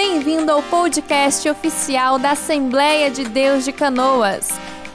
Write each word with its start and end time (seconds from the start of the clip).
bem-vindo 0.00 0.52
ao 0.52 0.62
podcast 0.62 1.48
oficial 1.50 2.20
da 2.20 2.30
Assembleia 2.30 3.10
de 3.10 3.24
Deus 3.24 3.64
de 3.64 3.72
Canoas. 3.72 4.48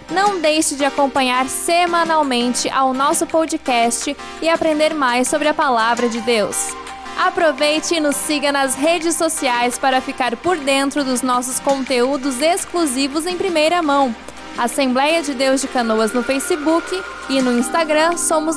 Não 0.09 0.39
deixe 0.39 0.75
de 0.75 0.85
acompanhar 0.85 1.49
semanalmente 1.49 2.69
ao 2.69 2.93
nosso 2.93 3.27
podcast 3.27 4.15
e 4.41 4.47
aprender 4.47 4.93
mais 4.93 5.27
sobre 5.27 5.49
a 5.49 5.53
palavra 5.53 6.07
de 6.07 6.21
Deus. 6.21 6.73
Aproveite 7.19 7.95
e 7.95 7.99
nos 7.99 8.15
siga 8.15 8.53
nas 8.53 8.75
redes 8.75 9.17
sociais 9.17 9.77
para 9.77 9.99
ficar 9.99 10.37
por 10.37 10.55
dentro 10.55 11.03
dos 11.03 11.21
nossos 11.21 11.59
conteúdos 11.59 12.41
exclusivos 12.41 13.25
em 13.25 13.35
primeira 13.35 13.81
mão. 13.81 14.15
Assembleia 14.57 15.21
de 15.21 15.33
Deus 15.33 15.59
de 15.59 15.67
Canoas 15.67 16.13
no 16.13 16.23
Facebook 16.23 17.03
e 17.29 17.41
no 17.41 17.51
Instagram 17.59 18.15
somos 18.15 18.55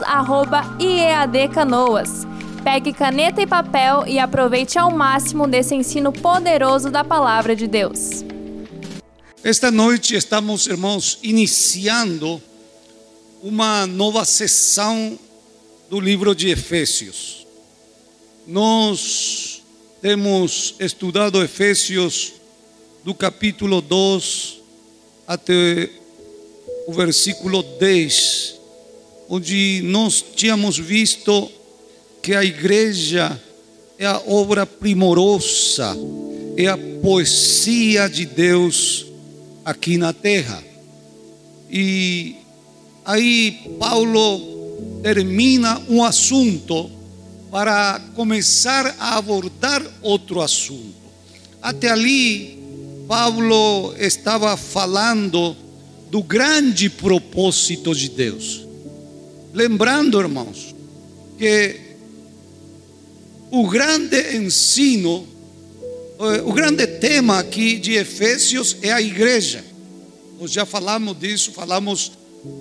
@iadcanoas. 0.78 2.24
Pegue 2.66 2.92
caneta 2.92 3.40
e 3.40 3.46
papel 3.46 4.04
e 4.08 4.18
aproveite 4.18 4.76
ao 4.76 4.90
máximo 4.90 5.46
desse 5.46 5.72
ensino 5.72 6.12
poderoso 6.12 6.90
da 6.90 7.04
palavra 7.04 7.54
de 7.54 7.68
Deus. 7.68 8.24
Esta 9.44 9.70
noite 9.70 10.16
estamos, 10.16 10.66
irmãos, 10.66 11.20
iniciando 11.22 12.42
uma 13.40 13.86
nova 13.86 14.24
sessão 14.24 15.16
do 15.88 16.00
livro 16.00 16.34
de 16.34 16.48
Efésios. 16.48 17.46
Nós 18.48 19.62
temos 20.02 20.74
estudado 20.80 21.40
Efésios 21.40 22.32
do 23.04 23.14
capítulo 23.14 23.80
2 23.80 24.58
até 25.24 25.88
o 26.88 26.92
versículo 26.92 27.62
10, 27.62 28.56
onde 29.28 29.82
nós 29.84 30.20
tínhamos 30.34 30.76
visto 30.76 31.48
que 32.26 32.34
a 32.34 32.42
igreja 32.42 33.40
é 33.96 34.04
a 34.04 34.20
obra 34.26 34.66
primorosa, 34.66 35.96
é 36.56 36.66
a 36.66 36.76
poesia 36.76 38.08
de 38.08 38.26
Deus 38.26 39.06
aqui 39.64 39.96
na 39.96 40.12
terra. 40.12 40.60
E 41.70 42.34
aí 43.04 43.76
Paulo 43.78 44.40
termina 45.04 45.80
um 45.88 46.02
assunto 46.02 46.90
para 47.48 48.02
começar 48.16 48.96
a 48.98 49.16
abordar 49.18 49.80
outro 50.02 50.40
assunto. 50.40 50.96
Até 51.62 51.90
ali, 51.90 52.58
Paulo 53.06 53.94
estava 53.96 54.56
falando 54.56 55.56
do 56.10 56.24
grande 56.24 56.90
propósito 56.90 57.94
de 57.94 58.08
Deus. 58.08 58.66
Lembrando, 59.54 60.18
irmãos, 60.18 60.74
que 61.38 61.85
o 63.50 63.68
grande 63.68 64.36
ensino, 64.36 65.26
eh, 66.20 66.42
o 66.44 66.52
grande 66.52 66.86
tema 66.86 67.38
aqui 67.38 67.78
de 67.78 67.92
Efésios 67.92 68.76
é 68.82 68.92
a 68.92 69.00
igreja. 69.00 69.64
Nós 70.40 70.50
já 70.50 70.66
falamos 70.66 71.18
disso, 71.18 71.52
falamos 71.52 72.12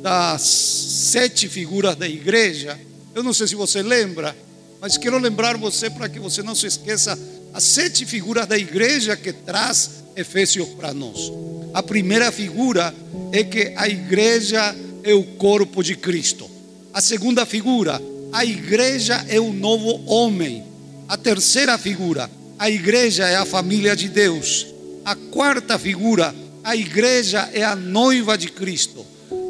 das 0.01 0.41
sete 0.41 1.47
figuras 1.47 1.95
da 1.95 2.07
igreja. 2.07 2.79
Eu 3.13 3.23
não 3.23 3.33
sei 3.33 3.47
se 3.47 3.55
você 3.55 3.81
lembra, 3.81 4.35
mas 4.81 4.97
quero 4.97 5.17
lembrar 5.17 5.57
você 5.57 5.89
para 5.89 6.07
que 6.07 6.19
você 6.19 6.41
não 6.41 6.55
se 6.55 6.67
esqueça 6.67 7.17
as 7.53 7.63
sete 7.63 8.05
figuras 8.05 8.47
da 8.47 8.57
igreja 8.57 9.15
que 9.15 9.31
traz 9.31 10.03
Efésios 10.15 10.69
para 10.69 10.93
nós. 10.93 11.31
A 11.73 11.83
primeira 11.83 12.31
figura 12.31 12.93
é 13.31 13.43
que 13.43 13.73
a 13.75 13.87
igreja 13.87 14.75
é 15.03 15.13
o 15.13 15.23
corpo 15.23 15.83
de 15.83 15.95
Cristo. 15.95 16.49
A 16.93 17.01
segunda 17.01 17.45
figura, 17.45 18.01
a 18.31 18.45
igreja 18.45 19.25
é 19.27 19.39
o 19.39 19.51
novo 19.51 20.03
homem. 20.05 20.63
A 21.07 21.15
terceira 21.15 21.77
figura, 21.77 22.29
a 22.57 22.69
igreja 22.69 23.27
é 23.27 23.35
a 23.35 23.45
família 23.45 23.95
de 23.95 24.09
Deus. 24.09 24.65
A 25.03 25.15
quarta 25.15 25.77
figura, 25.77 26.33
a 26.63 26.75
igreja 26.75 27.47
é 27.53 27.63
a 27.63 27.75
noiva 27.75 28.35
de 28.35 28.47
Cristo. 28.47 29.05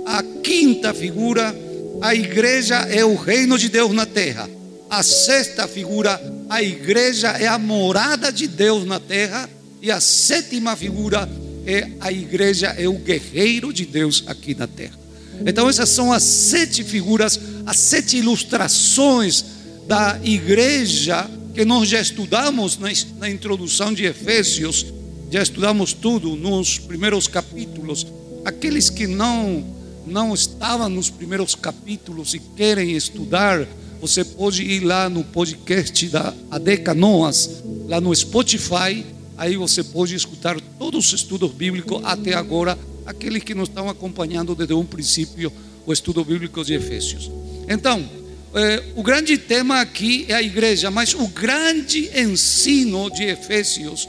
A 0.06 0.22
quinta 0.44 0.94
figura, 0.94 1.56
a 2.02 2.14
igreja 2.14 2.76
é 2.76 3.06
o 3.06 3.16
reino 3.16 3.58
de 3.58 3.70
Deus 3.70 3.94
na 3.94 4.06
terra. 4.06 4.50
A 4.90 5.02
sexta 5.02 5.66
figura, 5.66 6.22
a 6.50 6.62
igreja 6.62 7.30
é 7.30 7.48
a 7.48 7.58
morada 7.58 8.34
de 8.34 8.48
Deus 8.48 8.86
na 8.86 9.00
terra. 9.00 9.50
E 9.82 9.90
a 9.90 10.02
sétima 10.02 10.76
figura 10.76 11.30
é 11.66 11.88
a 12.02 12.12
igreja, 12.12 12.76
é 12.78 12.88
o 12.88 12.94
guerreiro 12.96 13.72
de 13.72 13.86
Deus 13.86 14.26
aqui 14.28 14.54
na 14.54 14.68
terra. 14.68 15.00
Então, 15.46 15.70
essas 15.70 15.88
são 15.88 16.12
as 16.12 16.24
sete 16.24 16.84
figuras, 16.84 17.40
as 17.66 17.78
sete 17.78 18.18
ilustrações 18.18 19.46
da 19.88 20.20
igreja 20.22 21.30
que 21.56 21.64
nós 21.64 21.88
já 21.88 22.02
estudamos 22.02 22.78
na, 22.78 22.90
na 23.18 23.30
introdução 23.30 23.94
de 23.94 24.04
Efésios, 24.04 24.86
já 25.32 25.42
estudamos 25.42 25.94
tudo 25.94 26.36
nos 26.36 26.78
primeiros 26.78 27.30
capítulos. 27.30 28.06
Aqueles 28.44 28.90
que 28.90 29.08
não 29.08 29.74
não 30.06 30.36
estavam 30.36 30.88
nos 30.88 31.10
primeiros 31.10 31.56
capítulos 31.56 32.36
e 32.36 32.40
querem 32.40 32.92
estudar, 32.92 33.66
você 34.00 34.24
pode 34.24 34.62
ir 34.62 34.82
lá 34.82 35.10
no 35.10 35.24
podcast 35.24 36.08
da 36.10 36.32
AD 36.52 36.78
Canoas, 36.78 37.64
lá 37.88 38.00
no 38.00 38.14
Spotify, 38.14 39.04
aí 39.36 39.56
você 39.56 39.84
pode 39.84 40.14
escutar 40.14 40.60
todos 40.78 41.08
os 41.08 41.14
estudos 41.22 41.52
bíblicos 41.52 42.02
até 42.04 42.36
agora, 42.36 42.78
aqueles 43.04 43.44
que 43.44 43.56
nos 43.56 43.70
estão 43.70 43.90
acompanhando 43.90 44.54
desde 44.54 44.76
um 44.76 44.86
princípio 44.86 45.52
o 45.88 45.94
estudo 45.94 46.24
bíblico 46.24 46.64
de 46.64 46.76
Efésios. 46.76 47.32
Então, 47.68 48.08
é, 48.56 48.82
o 48.96 49.04
grande 49.04 49.38
tema 49.38 49.82
aqui 49.82 50.26
é 50.30 50.34
a 50.34 50.42
igreja, 50.42 50.90
mas 50.90 51.14
o 51.14 51.28
grande 51.28 52.10
ensino 52.18 53.10
de 53.12 53.24
Efésios 53.24 54.08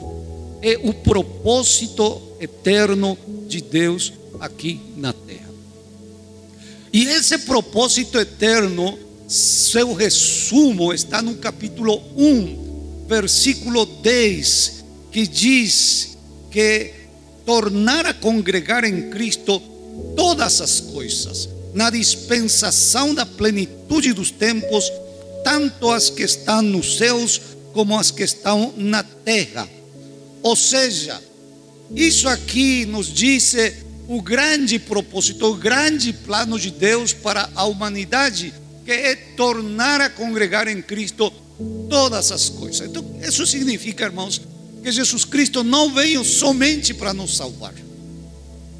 é 0.62 0.78
o 0.84 0.94
propósito 0.94 2.22
eterno 2.40 3.18
de 3.48 3.60
Deus 3.60 4.12
aqui 4.38 4.80
na 4.96 5.12
terra. 5.12 5.50
E 6.92 7.06
esse 7.06 7.38
propósito 7.38 8.20
eterno, 8.20 8.96
seu 9.26 9.92
resumo 9.92 10.94
está 10.94 11.20
no 11.20 11.34
capítulo 11.34 12.00
1, 12.16 13.06
versículo 13.08 13.84
10, 13.84 14.84
que 15.10 15.26
diz 15.26 16.16
que 16.52 16.92
tornar 17.44 18.06
a 18.06 18.14
congregar 18.14 18.84
em 18.84 19.10
Cristo 19.10 19.60
todas 20.14 20.60
as 20.60 20.78
coisas 20.78 21.55
na 21.76 21.90
dispensação 21.90 23.14
da 23.14 23.26
plenitude 23.26 24.14
dos 24.14 24.30
tempos, 24.30 24.90
tanto 25.44 25.90
as 25.90 26.08
que 26.08 26.22
estão 26.22 26.62
nos 26.62 26.96
céus 26.96 27.38
como 27.74 27.98
as 27.98 28.10
que 28.10 28.22
estão 28.22 28.72
na 28.78 29.02
terra. 29.02 29.68
Ou 30.42 30.56
seja, 30.56 31.22
isso 31.94 32.30
aqui 32.30 32.86
nos 32.86 33.12
diz 33.12 33.54
o 34.08 34.22
grande 34.22 34.78
propósito, 34.78 35.44
o 35.44 35.54
grande 35.54 36.14
plano 36.14 36.58
de 36.58 36.70
Deus 36.70 37.12
para 37.12 37.50
a 37.54 37.66
humanidade, 37.66 38.54
que 38.82 38.92
é 38.92 39.14
tornar 39.14 40.00
a 40.00 40.08
congregar 40.08 40.66
em 40.68 40.80
Cristo 40.80 41.30
todas 41.90 42.32
as 42.32 42.48
coisas. 42.48 42.88
Então, 42.88 43.04
isso 43.22 43.46
significa, 43.46 44.04
irmãos, 44.04 44.40
que 44.82 44.90
Jesus 44.90 45.26
Cristo 45.26 45.62
não 45.62 45.92
veio 45.92 46.24
somente 46.24 46.94
para 46.94 47.12
nos 47.12 47.36
salvar. 47.36 47.74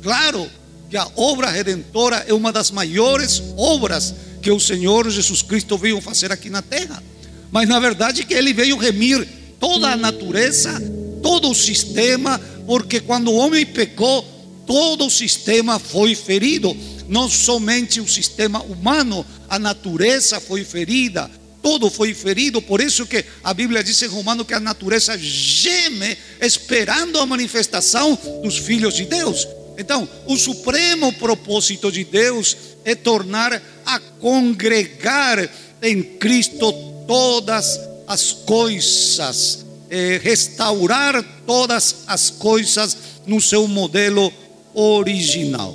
Claro, 0.02 0.50
que 0.88 0.96
a 0.96 1.06
obra 1.16 1.50
redentora 1.50 2.24
é 2.28 2.34
uma 2.34 2.52
das 2.52 2.70
maiores 2.70 3.42
obras 3.56 4.14
que 4.40 4.50
o 4.50 4.60
Senhor 4.60 5.10
Jesus 5.10 5.42
Cristo 5.42 5.76
veio 5.76 6.00
fazer 6.00 6.30
aqui 6.30 6.48
na 6.48 6.62
terra. 6.62 7.02
Mas 7.50 7.68
na 7.68 7.80
verdade 7.80 8.24
que 8.24 8.34
ele 8.34 8.52
veio 8.52 8.76
remir 8.76 9.26
toda 9.58 9.88
a 9.88 9.96
natureza, 9.96 10.80
todo 11.22 11.50
o 11.50 11.54
sistema, 11.54 12.40
porque 12.66 13.00
quando 13.00 13.28
o 13.28 13.36
homem 13.36 13.64
pecou, 13.64 14.22
todo 14.66 15.06
o 15.06 15.10
sistema 15.10 15.78
foi 15.78 16.14
ferido. 16.14 16.76
Não 17.08 17.28
somente 17.28 18.00
o 18.00 18.08
sistema 18.08 18.62
humano, 18.62 19.24
a 19.48 19.58
natureza 19.58 20.40
foi 20.40 20.64
ferida, 20.64 21.30
todo 21.62 21.90
foi 21.90 22.14
ferido. 22.14 22.60
Por 22.60 22.80
isso 22.80 23.06
que 23.06 23.24
a 23.42 23.54
Bíblia 23.54 23.82
diz 23.82 24.00
em 24.02 24.06
Romano 24.06 24.44
que 24.44 24.54
a 24.54 24.60
natureza 24.60 25.16
geme 25.18 26.16
esperando 26.40 27.18
a 27.18 27.26
manifestação 27.26 28.18
dos 28.42 28.58
filhos 28.58 28.94
de 28.94 29.04
Deus. 29.04 29.46
Então, 29.78 30.08
o 30.26 30.36
supremo 30.36 31.12
propósito 31.12 31.92
de 31.92 32.04
Deus 32.04 32.56
é 32.84 32.94
tornar 32.94 33.62
a 33.84 33.98
congregar 33.98 35.48
em 35.82 36.02
Cristo 36.02 36.72
todas 37.06 37.78
as 38.06 38.32
coisas, 38.32 39.64
é 39.90 40.18
restaurar 40.22 41.22
todas 41.46 41.96
as 42.06 42.30
coisas 42.30 42.96
no 43.26 43.40
seu 43.40 43.68
modelo 43.68 44.32
original. 44.74 45.74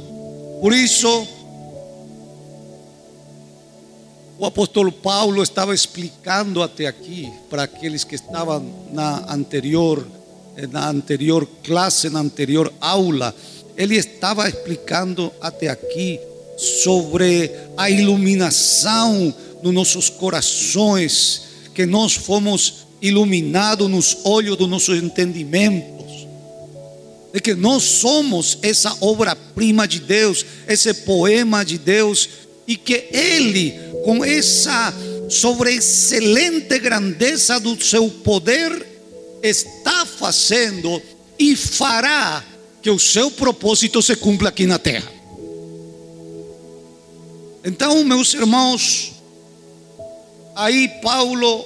Por 0.62 0.74
isso, 0.74 1.28
o 4.40 4.46
apóstolo 4.46 4.92
Paulo 4.92 5.44
estava 5.44 5.76
explicando 5.76 6.64
até 6.64 6.88
aqui 6.88 7.32
para 7.50 7.64
aqueles 7.64 8.04
que 8.04 8.16
estavam 8.16 8.88
na 8.92 9.32
anterior 9.32 10.06
na 10.70 10.90
anterior 10.90 11.48
classe, 11.64 12.10
na 12.10 12.20
anterior 12.20 12.72
aula, 12.82 13.34
ele 13.82 13.98
estava 13.98 14.48
explicando 14.48 15.34
até 15.42 15.68
aqui 15.68 16.20
sobre 16.56 17.50
a 17.76 17.90
iluminação 17.90 19.34
dos 19.64 19.74
nossos 19.74 20.08
corações, 20.08 21.42
que 21.74 21.88
nós 21.88 22.14
fomos 22.14 22.86
iluminado 23.02 23.90
nos 23.90 24.20
olhos 24.24 24.56
dos 24.56 24.70
nossos 24.70 25.02
entendimentos, 25.02 26.28
de 27.34 27.40
que 27.40 27.56
nós 27.56 27.82
somos 27.82 28.60
essa 28.62 28.96
obra-prima 29.02 29.88
de 29.88 30.00
Deus, 30.00 30.46
esse 30.68 30.94
poema 30.94 31.66
de 31.66 31.80
Deus, 31.80 32.30
e 32.68 32.78
que 32.78 33.08
Ele, 33.12 33.74
com 34.06 34.24
essa 34.24 34.94
sobreexcelente 35.28 36.78
grandeza 36.78 37.60
do 37.60 37.84
seu 37.84 38.08
poder, 38.10 38.86
está 39.42 40.06
fazendo 40.06 41.02
e 41.40 41.56
fará 41.56 42.46
que 42.82 42.90
o 42.90 43.00
seu 43.00 43.30
propósito 43.30 44.02
se 44.02 44.16
cumpra 44.16 44.50
aqui 44.50 44.66
na 44.66 44.80
terra. 44.80 45.12
Então, 47.64 48.04
meus 48.04 48.34
irmãos, 48.34 49.14
aí 50.56 50.88
Paulo 51.02 51.66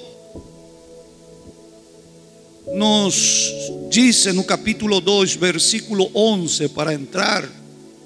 nos 2.74 3.52
disse 3.90 4.34
no 4.34 4.44
capítulo 4.44 5.00
2, 5.00 5.36
versículo 5.36 6.12
11, 6.14 6.68
para 6.70 6.94
entrar 6.94 7.50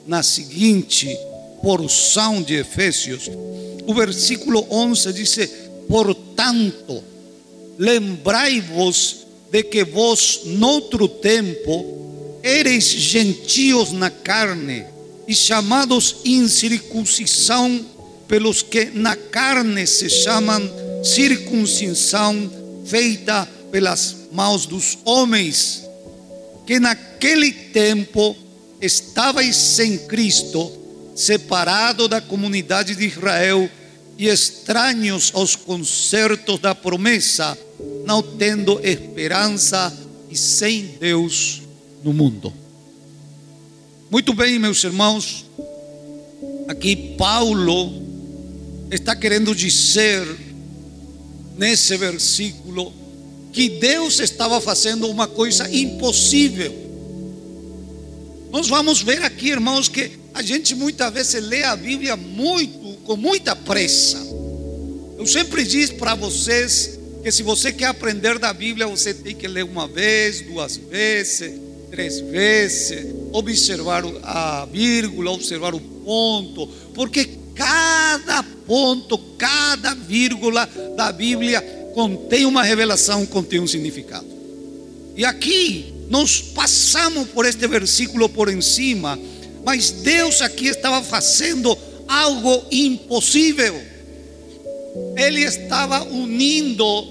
na 0.06 0.22
seguinte 0.22 1.18
porção 1.64 2.42
de 2.42 2.56
Efésios, 2.56 3.30
o 3.88 3.94
versículo 3.94 4.68
11 4.70 5.14
diz: 5.14 5.50
Portanto, 5.88 7.04
lembrai-vos 7.78 9.26
de 9.52 9.64
que 9.64 9.84
vos, 9.84 10.42
noutro 10.46 11.08
tempo, 11.08 11.99
eres 12.50 12.86
gentios 12.86 13.92
na 13.92 14.10
carne 14.10 14.84
e 15.28 15.36
chamados 15.36 16.18
incircuncisão 16.26 17.86
pelos 18.28 18.64
que 18.64 18.86
na 18.86 19.16
carne 19.16 19.86
se 19.86 20.10
chamam 20.10 20.60
circuncisão 21.04 22.50
feita 22.86 23.48
pelas 23.72 24.16
mãos 24.32 24.66
dos 24.66 24.98
homens, 25.06 25.84
que 26.66 26.80
naquele 26.80 27.52
tempo 27.52 28.36
estavais 28.82 29.56
sem 29.56 29.98
Cristo, 30.00 30.72
separado 31.16 32.08
da 32.08 32.20
comunidade 32.20 32.96
de 32.96 33.06
Israel 33.06 33.70
e 34.18 34.28
estranhos 34.28 35.32
aos 35.36 35.56
concertos 35.56 36.60
da 36.60 36.74
promessa, 36.74 37.58
não 38.06 38.22
tendo 38.24 38.80
esperança 38.84 39.96
e 40.30 40.38
sem 40.38 40.96
Deus 41.00 41.69
no 42.04 42.14
mundo. 42.14 42.54
Muito 44.10 44.34
bem, 44.34 44.58
meus 44.58 44.84
irmãos, 44.84 45.46
aqui 46.68 47.16
Paulo 47.18 47.92
está 48.90 49.16
querendo 49.16 49.54
dizer 49.54 50.26
nesse 51.58 51.96
versículo 51.98 52.92
que 53.52 53.70
Deus 53.70 54.20
estava 54.20 54.60
fazendo 54.62 55.08
uma 55.08 55.28
coisa 55.28 55.70
impossível. 55.74 56.74
Nós 58.52 58.68
vamos 58.68 59.02
ver 59.02 59.24
aqui, 59.24 59.50
irmãos, 59.50 59.88
que 59.88 60.12
a 60.34 60.42
gente 60.42 60.74
muitas 60.74 61.14
vezes 61.14 61.44
lê 61.44 61.64
a 61.64 61.76
Bíblia 61.76 62.16
muito, 62.16 62.98
com 63.04 63.16
muita 63.16 63.56
pressa. 63.56 64.18
Eu 65.18 65.28
sempre 65.28 65.64
digo 65.64 65.96
para 65.96 66.16
vocês 66.16 66.98
que 67.22 67.32
se 67.32 67.44
você 67.44 67.72
quer 67.72 67.88
aprender 67.88 68.40
da 68.40 68.54
Bíblia, 68.54 68.88
você 68.88 69.14
tem 69.14 69.36
que 69.36 69.48
ler 69.48 69.66
uma 69.66 69.88
vez, 69.88 70.42
duas 70.42 70.78
vezes, 70.78 71.69
três 71.90 72.20
vezes, 72.20 73.08
observar 73.32 74.04
a 74.24 74.66
vírgula, 74.72 75.32
observar 75.32 75.74
o 75.74 75.80
ponto, 75.80 76.68
porque 76.94 77.30
cada 77.56 78.44
ponto, 78.66 79.18
cada 79.38 79.94
vírgula 79.94 80.68
da 80.96 81.12
Bíblia 81.12 81.62
contém 81.94 82.46
uma 82.46 82.64
revelação, 82.64 83.26
contém 83.26 83.60
um 83.60 83.68
significado. 83.68 84.28
E 85.16 85.26
aqui 85.26 85.94
nós 86.10 86.40
passamos 86.42 87.28
por 87.30 87.46
este 87.46 87.68
versículo 87.68 88.30
por 88.30 88.50
encima, 88.50 89.20
mas 89.66 89.92
Deus 89.92 90.42
aqui 90.42 90.68
estava 90.68 91.04
fazendo 91.04 91.78
algo 92.08 92.64
impossível. 92.72 93.80
Ele 95.16 95.42
estava 95.42 96.04
unindo 96.04 97.08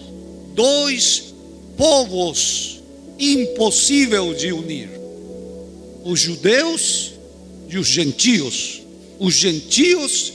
dois 0.55 1.35
povos 1.77 2.78
impossível 3.19 4.33
de 4.35 4.53
unir: 4.53 4.89
os 6.05 6.21
judeus 6.21 7.13
e 7.69 7.77
os 7.79 7.87
gentios, 7.87 8.83
os 9.19 9.35
gentios 9.35 10.35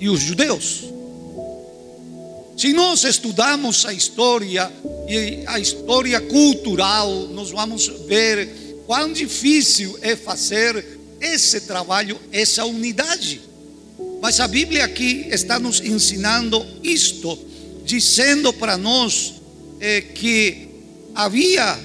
e 0.00 0.08
os 0.08 0.20
judeus. 0.20 0.84
Se 2.56 2.72
nós 2.72 3.04
estudamos 3.04 3.86
a 3.86 3.92
história 3.92 4.70
e 5.08 5.44
a 5.46 5.60
história 5.60 6.20
cultural, 6.20 7.28
nós 7.28 7.50
vamos 7.50 7.86
ver 8.06 8.48
quão 8.84 9.12
difícil 9.12 9.96
é 10.02 10.16
fazer 10.16 10.84
esse 11.20 11.60
trabalho, 11.62 12.18
essa 12.32 12.64
unidade. 12.64 13.40
Mas 14.20 14.40
a 14.40 14.48
Bíblia 14.48 14.84
aqui 14.84 15.28
está 15.30 15.58
nos 15.60 15.80
ensinando 15.80 16.66
isto, 16.82 17.38
dizendo 17.84 18.52
para 18.52 18.76
nós 18.76 19.34
é, 19.80 20.00
que 20.00 20.67
havia 21.18 21.76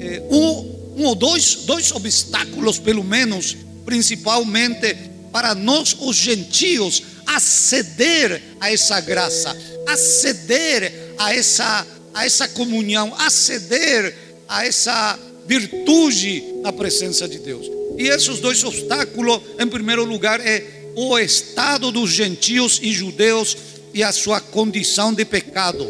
eh, 0.00 0.22
um, 0.30 1.00
um 1.02 1.04
ou 1.06 1.16
dois, 1.16 1.56
dois 1.66 1.90
obstáculos, 1.90 2.78
pelo 2.78 3.02
menos, 3.02 3.56
principalmente 3.84 4.96
para 5.32 5.56
nós, 5.56 5.96
os 6.00 6.14
gentios, 6.14 7.02
aceder 7.26 8.40
a 8.60 8.72
essa 8.72 9.00
graça, 9.00 9.56
aceder 9.88 11.14
a 11.18 11.34
essa, 11.34 11.84
a 12.14 12.24
essa 12.24 12.46
comunhão, 12.46 13.12
aceder 13.18 14.14
a 14.48 14.64
essa 14.64 15.18
virtude 15.44 16.44
na 16.62 16.72
presença 16.72 17.26
de 17.26 17.40
Deus. 17.40 17.66
E 17.98 18.06
esses 18.06 18.38
dois 18.38 18.62
obstáculos, 18.62 19.40
em 19.58 19.66
primeiro 19.66 20.04
lugar, 20.04 20.40
é 20.40 20.92
o 20.94 21.18
estado 21.18 21.90
dos 21.90 22.10
gentios 22.10 22.78
e 22.80 22.92
judeus 22.92 23.56
e 23.92 24.00
a 24.04 24.12
sua 24.12 24.40
condição 24.40 25.12
de 25.12 25.24
pecado. 25.24 25.84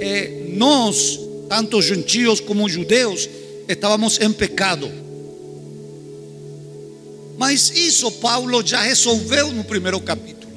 É, 0.00 0.48
nós 0.48 1.23
tanto 1.54 1.80
gentios 1.80 2.40
como 2.40 2.68
judeus, 2.68 3.30
estávamos 3.68 4.18
em 4.20 4.32
pecado. 4.32 4.90
Mas 7.38 7.70
isso 7.70 8.10
Paulo 8.10 8.60
já 8.66 8.82
resolveu 8.82 9.52
no 9.52 9.62
primeiro 9.62 10.00
capítulo. 10.00 10.52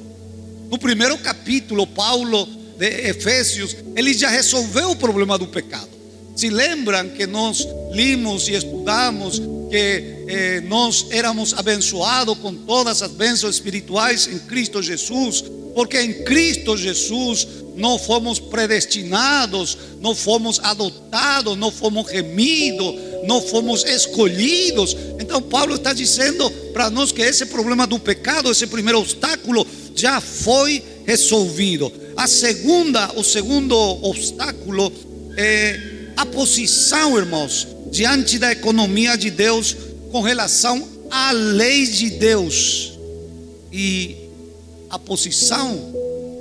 No 0.68 0.76
primeiro 0.76 1.16
capítulo, 1.18 1.86
Paulo 1.86 2.48
de 2.76 3.10
Efésios, 3.10 3.76
ele 3.94 4.12
já 4.12 4.28
resolveu 4.28 4.90
o 4.90 4.96
problema 4.96 5.38
do 5.38 5.46
pecado. 5.46 5.88
Se 6.34 6.50
lembram 6.50 7.08
que 7.10 7.28
nós 7.28 7.64
limos 7.92 8.48
e 8.48 8.54
estudamos 8.54 9.40
que 9.70 10.24
eh, 10.26 10.60
nós 10.66 11.06
éramos 11.10 11.54
abençoados 11.54 12.36
com 12.38 12.52
todas 12.52 13.02
as 13.02 13.12
bênçãos 13.12 13.54
espirituais 13.54 14.26
em 14.26 14.38
Cristo 14.40 14.82
Jesus, 14.82 15.44
porque 15.76 16.00
em 16.00 16.24
Cristo 16.24 16.76
Jesus 16.76 17.46
não 17.78 17.98
fomos 17.98 18.40
predestinados, 18.40 19.78
não 20.00 20.14
fomos 20.14 20.58
adotados, 20.62 21.56
não 21.56 21.70
fomos 21.70 22.10
remidos, 22.10 22.94
não 23.24 23.40
fomos 23.40 23.84
escolhidos. 23.84 24.96
Então, 25.20 25.40
Paulo 25.40 25.76
está 25.76 25.92
dizendo 25.92 26.50
para 26.72 26.90
nós 26.90 27.12
que 27.12 27.22
esse 27.22 27.46
problema 27.46 27.86
do 27.86 27.98
pecado, 27.98 28.50
esse 28.50 28.66
primeiro 28.66 28.98
obstáculo, 28.98 29.66
já 29.94 30.20
foi 30.20 30.82
resolvido. 31.06 31.92
A 32.16 32.26
segunda, 32.26 33.12
o 33.14 33.22
segundo 33.22 33.76
obstáculo 33.76 34.92
é 35.36 35.80
a 36.16 36.26
posição, 36.26 37.16
irmãos, 37.16 37.68
diante 37.92 38.38
da 38.38 38.50
economia 38.50 39.16
de 39.16 39.30
Deus 39.30 39.76
com 40.10 40.20
relação 40.20 40.86
à 41.10 41.30
lei 41.30 41.86
de 41.86 42.10
Deus. 42.10 42.98
E 43.72 44.16
a 44.90 44.98
posição 44.98 45.94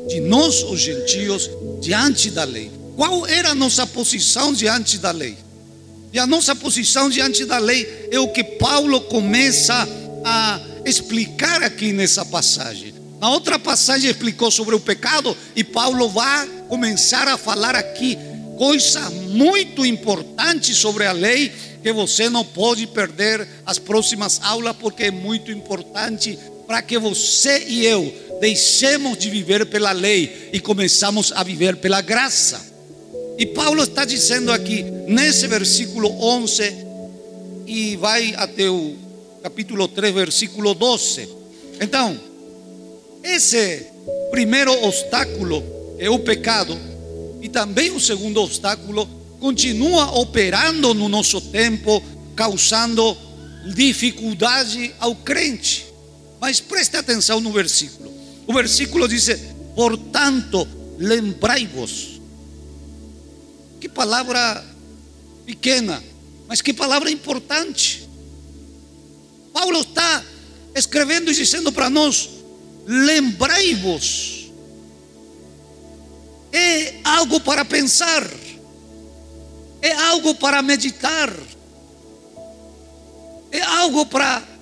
de 0.08 0.22
nós, 0.22 0.64
os 0.64 0.80
gentios, 0.80 1.50
diante 1.82 2.32
da 2.32 2.44
lei. 2.44 2.72
Qual 2.96 3.28
era 3.28 3.50
a 3.50 3.56
nossa 3.56 3.86
posição 3.86 4.54
diante 4.54 4.98
da 4.98 5.12
lei? 5.12 5.38
E 6.12 6.20
a 6.20 6.26
nossa 6.26 6.56
posição 6.56 7.10
diante 7.10 7.46
da 7.46 7.58
lei 7.58 8.08
é 8.12 8.20
o 8.20 8.30
que 8.30 8.44
Paulo 8.44 9.02
começa 9.02 9.88
a 10.24 10.60
explicar 10.86 11.62
aqui 11.62 11.92
nessa 11.92 12.26
passagem. 12.26 12.94
Na 13.20 13.32
outra 13.32 13.60
passagem 13.60 14.10
explicou 14.10 14.50
sobre 14.50 14.76
o 14.76 14.80
pecado 14.80 15.36
e 15.56 15.64
Paulo 15.64 16.10
vai 16.10 16.48
começar 16.70 17.28
a 17.28 17.38
falar 17.38 17.76
aqui 17.76 18.18
coisa 18.58 19.10
muito 19.10 19.86
importante 19.86 20.74
sobre 20.74 21.06
a 21.06 21.12
lei 21.12 21.52
que 21.82 21.92
você 21.92 22.30
não 22.30 22.44
pode 22.44 22.88
perder 22.88 23.48
as 23.66 23.78
próximas 23.78 24.40
aulas 24.44 24.76
porque 24.78 25.06
é 25.06 25.12
muito 25.12 25.52
importante 25.52 26.38
para 26.66 26.82
que 26.82 26.98
você 26.98 27.66
e 27.68 27.86
eu 27.86 28.14
deixemos 28.40 29.18
de 29.18 29.30
viver 29.30 29.66
pela 29.66 29.92
lei 29.92 30.50
e 30.54 30.60
começamos 30.60 31.32
a 31.36 31.44
viver 31.44 31.78
pela 31.78 32.02
graça. 32.02 32.66
E 33.38 33.46
Paulo 33.46 33.84
está 33.84 34.04
dizendo 34.04 34.52
aqui, 34.52 34.84
nesse 35.08 35.48
versículo 35.48 36.10
11, 36.20 36.74
e 37.68 37.96
vai 37.98 38.34
até 38.36 38.70
o 38.70 38.96
capítulo 39.44 39.88
3, 39.88 40.14
versículo 40.14 40.74
12. 40.74 41.30
Então, 41.80 42.20
esse 43.24 43.86
primeiro 44.32 44.72
obstáculo 44.84 45.64
é 46.00 46.10
o 46.10 46.20
pecado. 46.20 46.78
E 47.42 47.50
também 47.50 47.92
o 47.92 48.00
segundo 48.00 48.42
obstáculo 48.42 49.08
continua 49.40 50.18
operando 50.20 50.94
no 50.94 51.08
nosso 51.08 51.40
tempo, 51.40 52.02
causando 52.36 53.16
dificuldade 53.76 54.94
ao 55.00 55.16
crente. 55.16 55.86
Mas 56.40 56.60
preste 56.60 56.98
atenção 56.98 57.40
no 57.40 57.52
versículo. 57.52 58.17
O 58.48 58.54
versículo 58.54 59.08
diz: 59.08 59.30
Portanto, 59.76 60.66
lembrai-vos. 60.98 62.22
Que 63.80 63.90
palavra 63.90 64.66
pequena, 65.46 66.02
mas 66.48 66.62
que 66.62 66.74
palavra 66.74 67.12
importante. 67.12 68.08
Paulo 69.54 69.82
está 69.82 70.24
escrevendo 70.74 71.30
e 71.30 71.36
dizendo 71.36 71.72
para 71.72 71.90
nós: 71.90 72.30
lembrai-vos. 72.88 74.50
É 76.52 77.02
algo 77.04 77.42
para 77.42 77.66
pensar, 77.66 78.26
é 79.82 79.92
algo 79.92 80.34
para 80.36 80.62
meditar, 80.62 81.32
é 83.52 83.62
algo 83.62 84.06
para 84.06 84.57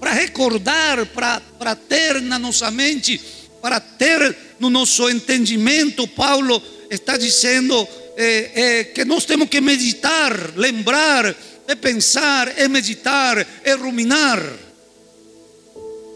para 0.00 0.12
recordar, 0.14 1.04
para, 1.06 1.76
ter 1.76 2.22
na 2.22 2.38
nossa 2.38 2.70
mente, 2.70 3.20
para 3.60 3.78
ter 3.78 4.36
no 4.58 4.70
nosso 4.70 5.08
entendimento. 5.10 6.08
Paulo 6.08 6.60
está 6.90 7.18
dizendo 7.18 7.86
é, 8.16 8.78
é, 8.80 8.84
que 8.84 9.04
nós 9.04 9.26
temos 9.26 9.48
que 9.48 9.60
meditar, 9.60 10.54
lembrar, 10.56 11.36
é 11.68 11.74
pensar, 11.74 12.58
é 12.58 12.66
meditar, 12.66 13.46
é 13.62 13.72
ruminar. 13.74 14.42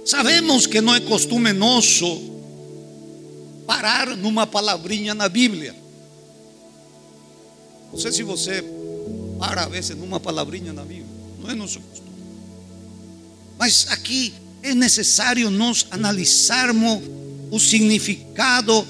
Sabemos 0.06 0.66
que 0.66 0.80
não 0.80 0.94
é 0.94 1.00
costume 1.00 1.52
nosso 1.52 2.32
parar 3.66 4.16
numa 4.16 4.46
palavrinha 4.46 5.14
na 5.14 5.28
Bíblia. 5.28 5.74
Não 7.92 7.98
sei 7.98 8.12
se 8.12 8.22
você 8.22 8.64
para 9.38 9.64
a 9.64 9.68
vezes 9.68 9.96
numa 9.96 10.18
palavrinha 10.18 10.72
na 10.72 10.82
Bíblia, 10.84 11.06
não 11.38 11.50
é 11.50 11.54
nosso. 11.54 11.80
Mas 13.58 13.86
aqui 13.90 14.34
é 14.62 14.74
necessário 14.74 15.50
nós 15.50 15.86
analisarmos 15.90 17.02
o 17.50 17.58
significado 17.60 18.86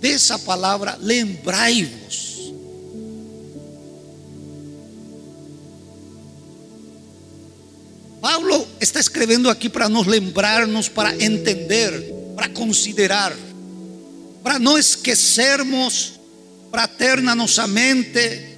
dessa 0.00 0.38
palavra, 0.38 0.98
lembrai-vos. 1.00 2.52
Paulo 8.20 8.66
está 8.80 8.98
escrevendo 8.98 9.48
aqui 9.48 9.68
para 9.68 9.88
nos 9.88 10.06
lembrarmos, 10.06 10.88
para 10.88 11.14
entender, 11.14 11.92
para 12.34 12.48
considerar, 12.48 13.34
para 14.42 14.58
não 14.58 14.76
esquecermos, 14.76 16.14
para 16.70 16.88
ter 16.88 17.22
na 17.22 17.34
mente 17.68 18.55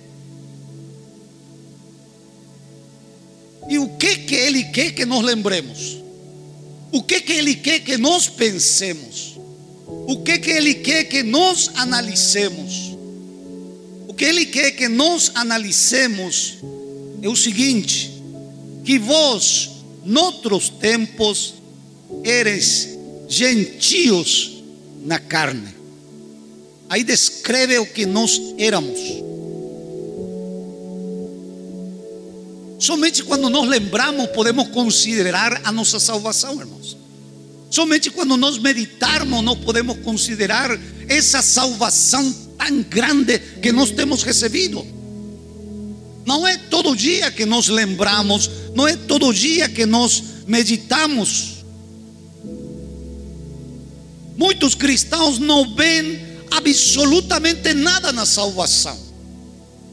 E 3.69 3.79
o 3.79 3.89
que 3.89 4.17
que 4.17 4.35
ele 4.35 4.65
quer 4.65 4.93
que 4.93 5.05
nós 5.05 5.25
lembremos? 5.25 5.99
O 6.91 7.03
que 7.03 7.21
que 7.21 7.33
ele 7.33 7.55
quer 7.55 7.81
que 7.81 7.99
nós 7.99 8.27
pensemos? 8.27 9.39
O 9.87 10.23
que 10.23 10.39
que 10.39 10.51
ele 10.51 10.75
quer 10.75 11.05
que 11.05 11.23
nós 11.23 11.71
analicemos? 11.75 12.97
O 14.09 14.15
que 14.15 14.25
ele 14.25 14.47
quer 14.47 14.73
que 14.73 14.89
nós 14.89 15.31
analicemos 15.35 16.59
é 17.21 17.29
o 17.29 17.37
seguinte: 17.37 18.11
que 18.85 18.99
vós, 18.99 19.71
noutros 20.05 20.71
tempos, 20.71 21.55
eres 22.25 22.89
gentios 23.29 24.63
na 25.05 25.19
carne. 25.19 25.75
Aí 26.89 27.05
descreve 27.05 27.79
o 27.79 27.87
que 27.87 28.07
nós 28.07 28.41
éramos. 28.57 29.27
Somente 32.78 33.25
quando 33.25 33.50
nós 33.50 33.68
lembramos 33.68 34.28
podemos 34.28 34.68
considerar 34.68 35.61
a 35.64 35.73
nossa 35.73 35.99
salvação, 35.99 36.61
irmãos. 36.61 36.97
Somente 37.70 38.08
quando 38.11 38.37
nós 38.37 38.56
meditarmos 38.56 39.42
nós 39.42 39.58
podemos 39.58 39.99
considerar 39.99 40.78
essa 41.08 41.42
salvação 41.42 42.32
tão 42.56 42.82
grande 42.82 43.38
que 43.61 43.73
nós 43.73 43.90
temos 43.90 44.23
recebido. 44.23 44.87
Não 46.25 46.47
é 46.47 46.56
todo 46.56 46.94
dia 46.94 47.30
que 47.32 47.44
nós 47.44 47.68
lembramos, 47.68 48.49
não 48.75 48.87
é 48.87 48.97
todo 48.97 49.32
dia 49.32 49.68
que 49.68 49.85
nós 49.85 50.23
meditamos. 50.47 51.64
Muitos 54.37 54.76
cristãos 54.76 55.38
não 55.38 55.75
veem 55.75 56.20
absolutamente 56.50 57.75
nada 57.75 58.12
na 58.12 58.25
salvação. 58.25 58.97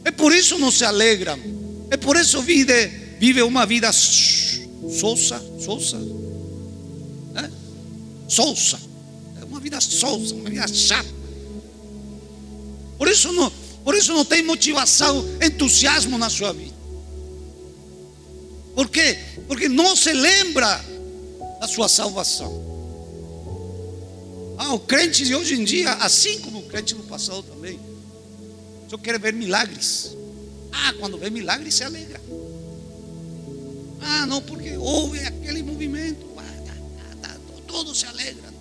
É 0.03 0.11
por 0.11 0.31
isso 0.31 0.59
não 0.59 0.69
se 0.69 0.85
alegram 0.85 1.64
é 1.95 1.97
por 1.97 2.17
isso 2.17 2.41
vive, 2.41 2.87
vive 3.17 3.41
uma 3.41 3.65
vida 3.65 3.89
sosa, 3.93 5.41
sosa, 5.63 5.97
né? 7.31 7.49
Sousa. 8.27 8.77
É 9.39 9.45
uma 9.45 9.61
vida 9.61 9.79
sousa, 9.79 10.35
uma 10.35 10.49
vida 10.49 10.67
chata. 10.67 11.07
Por 12.97 13.07
isso 13.07 13.31
não, 13.31 13.49
por 13.85 13.95
isso 13.95 14.13
não 14.13 14.25
tem 14.25 14.43
motivação, 14.43 15.25
entusiasmo 15.41 16.17
na 16.17 16.29
sua 16.29 16.51
vida. 16.51 16.75
Por 18.75 18.89
quê? 18.89 19.17
Porque 19.47 19.69
não 19.69 19.95
se 19.95 20.11
lembra 20.11 20.83
da 21.61 21.67
sua 21.69 21.87
salvação. 21.87 22.61
Ah, 24.57 24.73
o 24.73 24.79
crente 24.79 25.23
de 25.23 25.33
hoje 25.33 25.55
em 25.55 25.63
dia, 25.63 25.93
assim 25.93 26.39
como 26.41 26.59
o 26.59 26.63
crente 26.63 26.93
no 26.93 27.03
passado 27.03 27.41
também, 27.43 27.79
só 28.89 28.97
quer 28.97 29.17
ver 29.17 29.31
milagres. 29.31 30.13
Ah, 30.77 30.93
quando 30.99 31.17
vê 31.17 31.29
milagre 31.29 31.71
se 31.71 31.83
alegra. 31.83 32.19
Ah, 34.01 34.25
não, 34.25 34.41
porque 34.41 34.75
houve 34.77 35.19
aquele 35.19 35.63
movimento. 35.63 36.25
Ah, 36.37 36.61
tá, 36.65 36.73
tá, 37.21 37.29
tá, 37.29 37.37
todos 37.65 37.99
se 37.99 38.05
alegram. 38.05 38.53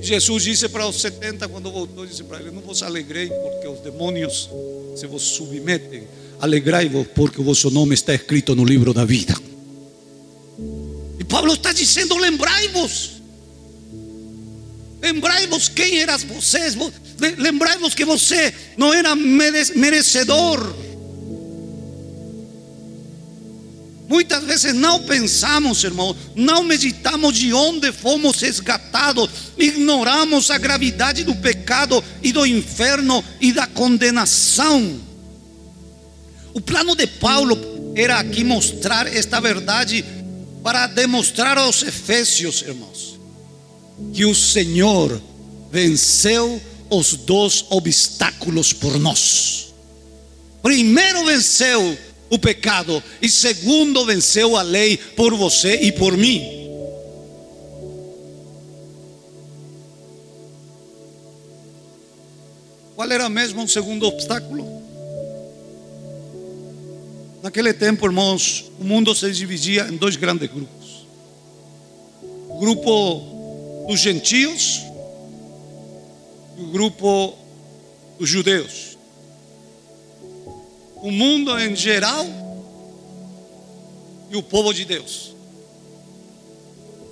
Jesus 0.00 0.44
disse 0.44 0.68
para 0.68 0.86
os 0.86 1.00
70 1.00 1.48
quando 1.48 1.70
voltou, 1.70 2.06
disse 2.06 2.24
para 2.24 2.38
ele, 2.38 2.50
não 2.50 2.60
vos 2.60 2.82
alegrei 2.82 3.28
porque 3.28 3.66
os 3.66 3.80
demônios 3.80 4.50
se 4.96 5.06
vos 5.06 5.22
submetem. 5.22 6.06
Alegrai-vos 6.40 7.06
porque 7.14 7.40
o 7.40 7.44
vosso 7.44 7.70
nome 7.70 7.94
está 7.94 8.14
escrito 8.14 8.54
no 8.54 8.64
livro 8.64 8.92
da 8.92 9.04
vida. 9.04 9.34
E 11.18 11.24
Paulo 11.24 11.54
está 11.54 11.72
dizendo, 11.72 12.16
lembrai-vos. 12.16 13.13
Lembrai-vos 15.04 15.68
quem 15.68 15.98
eras 15.98 16.24
vocês. 16.24 16.74
Lembrai-vos 17.36 17.94
que 17.94 18.06
você 18.06 18.54
não 18.74 18.90
era 18.90 19.14
merecedor. 19.14 20.74
Muitas 24.08 24.44
vezes 24.44 24.74
não 24.74 25.02
pensamos, 25.02 25.84
irmão, 25.84 26.16
não 26.34 26.62
meditamos 26.64 27.36
de 27.36 27.52
onde 27.52 27.92
fomos 27.92 28.40
resgatados, 28.40 29.28
ignoramos 29.58 30.50
a 30.50 30.56
gravidade 30.56 31.22
do 31.22 31.34
pecado 31.34 32.02
e 32.22 32.32
do 32.32 32.46
inferno 32.46 33.22
e 33.40 33.52
da 33.52 33.66
condenação. 33.66 35.00
O 36.54 36.62
plano 36.62 36.96
de 36.96 37.06
Paulo 37.06 37.92
era 37.94 38.20
aqui 38.20 38.42
mostrar 38.42 39.06
esta 39.06 39.38
verdade 39.38 40.02
para 40.62 40.86
demonstrar 40.86 41.58
aos 41.58 41.82
Efésios, 41.82 42.62
irmãos, 42.62 43.13
que 44.12 44.24
o 44.24 44.34
Senhor 44.34 45.20
venceu 45.70 46.60
os 46.90 47.14
dois 47.14 47.64
obstáculos 47.70 48.72
por 48.72 48.98
nós. 48.98 49.74
Primeiro 50.62 51.24
venceu 51.24 51.98
o 52.30 52.38
pecado 52.38 53.02
e 53.20 53.28
segundo 53.28 54.04
venceu 54.06 54.56
a 54.56 54.62
lei 54.62 54.96
por 54.96 55.34
você 55.34 55.76
e 55.82 55.92
por 55.92 56.16
mim. 56.16 56.64
Qual 62.96 63.10
era 63.10 63.28
mesmo 63.28 63.64
o 63.64 63.68
segundo 63.68 64.06
obstáculo? 64.06 64.64
Naquele 67.42 67.74
tempo, 67.74 68.06
irmãos, 68.06 68.70
o 68.80 68.84
mundo 68.84 69.14
se 69.14 69.30
dividia 69.32 69.88
em 69.90 69.96
dois 69.96 70.16
grandes 70.16 70.48
grupos. 70.48 71.06
O 72.48 72.58
grupo 72.58 73.33
dos 73.86 74.00
gentios 74.00 74.82
e 76.56 76.62
o 76.62 76.66
grupo 76.68 77.34
dos 78.18 78.28
judeus. 78.28 78.96
O 80.96 81.10
mundo 81.10 81.58
em 81.58 81.76
geral 81.76 82.26
e 84.30 84.36
o 84.36 84.42
povo 84.42 84.72
de 84.72 84.84
Deus. 84.84 85.34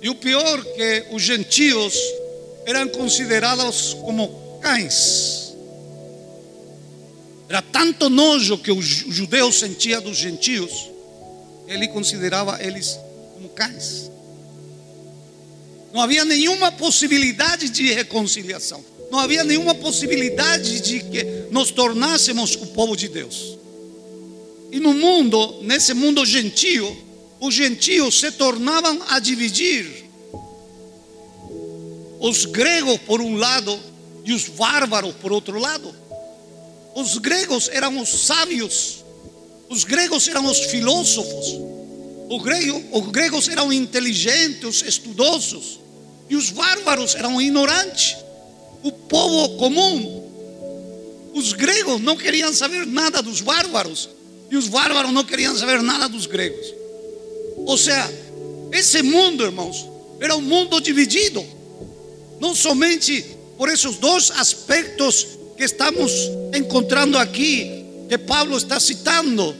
E 0.01 0.09
o 0.09 0.15
pior 0.15 0.63
que 0.63 1.05
os 1.11 1.21
gentios 1.21 1.95
eram 2.65 2.87
considerados 2.89 3.93
como 3.93 4.59
cães. 4.61 5.53
Era 7.47 7.61
tanto 7.61 8.09
nojo 8.09 8.57
que 8.57 8.71
os 8.71 8.85
judeus 8.85 9.59
sentia 9.59 10.01
dos 10.01 10.17
gentios, 10.17 10.89
ele 11.67 11.87
considerava 11.87 12.61
eles 12.63 12.99
como 13.35 13.49
cães. 13.49 14.12
Não 15.93 16.01
havia 16.01 16.25
nenhuma 16.25 16.71
possibilidade 16.71 17.69
de 17.69 17.93
reconciliação. 17.93 18.83
Não 19.11 19.19
havia 19.19 19.43
nenhuma 19.43 19.75
possibilidade 19.75 20.81
de 20.81 20.99
que 21.01 21.23
nos 21.51 21.69
tornássemos 21.69 22.55
o 22.55 22.65
povo 22.67 22.95
de 22.97 23.07
Deus. 23.07 23.59
E 24.71 24.79
no 24.79 24.91
mundo, 24.91 25.59
nesse 25.61 25.93
mundo 25.93 26.25
gentio, 26.25 26.97
os 27.39 27.53
gentios 27.53 28.19
se 28.19 28.31
tornavam 28.31 29.03
a 29.07 29.19
dividir. 29.19 30.09
Os 32.19 32.45
gregos 32.45 32.97
por 33.01 33.21
um 33.21 33.35
lado 33.35 33.79
e 34.25 34.33
os 34.33 34.47
bárbaros 34.47 35.13
por 35.21 35.31
outro 35.31 35.59
lado. 35.59 35.93
Os 36.95 37.19
gregos 37.19 37.69
eram 37.71 37.99
os 37.99 38.09
sábios, 38.09 39.03
os 39.69 39.83
gregos 39.83 40.27
eram 40.27 40.47
os 40.47 40.59
filósofos, 40.59 41.59
os 42.29 42.41
gregos, 42.41 42.81
os 42.91 43.11
gregos 43.11 43.47
eram 43.47 43.71
inteligentes, 43.71 44.83
estudosos, 44.87 45.82
e 46.33 46.35
os 46.35 46.49
bárbaros 46.49 47.13
eram 47.13 47.39
ignorantes, 47.39 48.17
o 48.81 48.91
povo 48.91 49.55
comum. 49.57 51.31
Os 51.31 51.53
gregos 51.53 52.01
não 52.01 52.17
queriam 52.17 52.51
saber 52.51 52.87
nada 52.87 53.21
dos 53.21 53.39
bárbaros, 53.39 54.09
e 54.49 54.57
os 54.57 54.67
bárbaros 54.67 55.13
não 55.13 55.23
queriam 55.23 55.55
saber 55.55 55.83
nada 55.83 56.09
dos 56.09 56.25
gregos. 56.25 56.73
Ou 57.55 57.77
seja, 57.77 58.11
esse 58.71 59.03
mundo, 59.03 59.43
irmãos, 59.43 59.85
era 60.19 60.35
um 60.35 60.41
mundo 60.41 60.81
dividido, 60.81 61.45
não 62.39 62.55
somente 62.55 63.23
por 63.55 63.69
esses 63.69 63.97
dois 63.97 64.31
aspectos 64.31 65.27
que 65.55 65.63
estamos 65.63 66.11
encontrando 66.51 67.15
aqui, 67.15 67.85
que 68.09 68.17
Paulo 68.17 68.57
está 68.57 68.79
citando. 68.79 69.55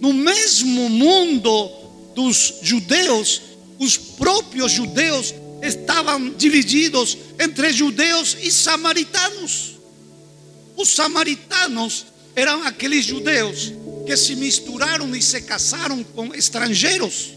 No 0.00 0.12
mesmo 0.12 0.90
mundo 0.90 1.70
dos 2.16 2.54
judeus, 2.62 3.42
os 3.78 3.96
próprios 3.96 4.72
judeus 4.72 5.32
estavam 5.62 6.30
divididos 6.30 7.16
entre 7.38 7.72
judeus 7.72 8.36
e 8.40 8.50
samaritanos. 8.50 9.78
Os 10.76 10.90
samaritanos 10.90 12.06
eram 12.36 12.62
aqueles 12.62 13.04
judeus 13.04 13.72
que 14.06 14.16
se 14.16 14.36
misturaram 14.36 15.14
e 15.14 15.20
se 15.20 15.42
casaram 15.42 16.02
com 16.04 16.34
estrangeiros. 16.34 17.36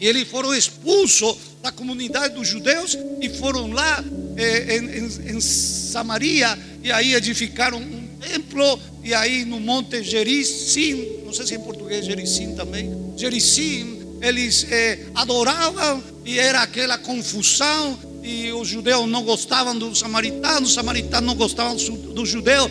E 0.00 0.06
eles 0.06 0.26
foram 0.28 0.54
expulsos 0.54 1.36
da 1.62 1.70
comunidade 1.70 2.34
dos 2.34 2.48
judeus 2.48 2.96
e 3.20 3.28
foram 3.28 3.70
lá 3.70 4.02
eh, 4.36 4.76
em, 4.78 4.86
em, 4.86 5.36
em, 5.36 5.40
Samaria 5.40 6.58
e 6.82 6.90
aí 6.90 7.14
edificaram 7.14 7.78
um 7.78 8.08
templo 8.18 8.80
e 9.04 9.12
aí 9.12 9.44
no 9.44 9.60
monte 9.60 10.02
Gerizim, 10.02 11.20
não 11.24 11.34
sei 11.34 11.46
se 11.46 11.54
em 11.54 11.60
português 11.60 12.06
Gerizim 12.06 12.54
também, 12.54 12.90
Gerizim, 13.16 13.99
eles 14.20 14.66
eh, 14.70 15.06
adoravam 15.14 16.02
e 16.24 16.38
era 16.38 16.62
aquela 16.62 16.98
confusão 16.98 17.98
e 18.22 18.52
os 18.52 18.68
judeus 18.68 19.08
não 19.08 19.22
gostavam 19.22 19.76
dos 19.76 19.98
samaritanos, 19.98 20.70
os 20.70 20.74
samaritanos 20.74 21.26
não 21.26 21.34
gostavam 21.34 21.76
dos 21.76 22.28
judeus, 22.28 22.70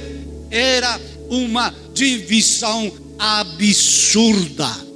era 0.52 1.00
uma 1.30 1.74
divisão 1.94 2.92
absurda 3.18 4.90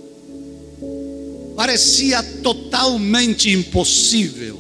parecia 1.56 2.22
totalmente 2.42 3.50
impossível 3.50 4.60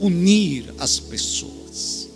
unir 0.00 0.74
as 0.78 0.98
pessoas. 0.98 2.08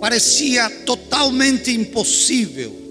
Parecia 0.00 0.68
totalmente 0.84 1.70
impossível 1.70 2.83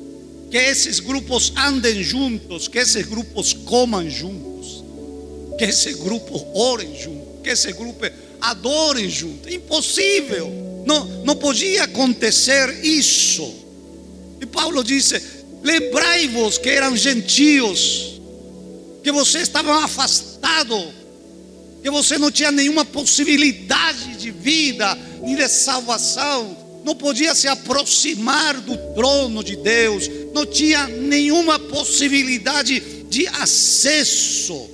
que 0.54 0.58
esses 0.60 1.00
grupos 1.00 1.52
andem 1.58 2.04
juntos, 2.04 2.68
que 2.68 2.78
esses 2.78 3.04
grupos 3.08 3.54
comam 3.54 4.08
juntos, 4.08 4.84
que 5.58 5.64
esse 5.64 5.94
grupo 5.94 6.46
orem 6.54 6.96
juntos, 6.96 7.42
que 7.44 7.50
esse 7.50 7.74
grupo 7.74 8.06
adorem 8.40 9.10
juntos. 9.10 9.52
Impossível. 9.52 10.48
Não, 10.86 11.06
não 11.24 11.36
podia 11.36 11.86
acontecer 11.86 12.86
isso. 12.86 13.52
E 14.40 14.46
Paulo 14.46 14.84
disse: 14.84 15.20
Lembrai-vos 15.64 16.60
que 16.60 16.70
eram 16.70 16.96
gentios, 16.96 18.22
que 19.04 19.12
você 19.12 19.40
estava 19.40 19.84
afastado, 19.84 20.94
que 21.82 21.90
você 21.90 22.20
não 22.20 22.30
tinha 22.30 22.52
nenhuma 22.52 22.86
possibilidade 22.86 24.18
de 24.18 24.30
vida, 24.30 24.96
nem 25.20 25.36
de 25.36 25.50
salvação, 25.50 26.56
não 26.84 26.96
podia 26.96 27.34
se 27.34 27.48
aproximar 27.48 28.60
do 28.60 28.78
trono 28.94 29.44
de 29.44 29.56
Deus, 29.56 30.10
não 30.34 30.46
tinha 30.46 30.88
nenhuma 30.88 31.58
possibilidade 31.58 32.80
de 33.10 33.28
acesso. 33.28 34.70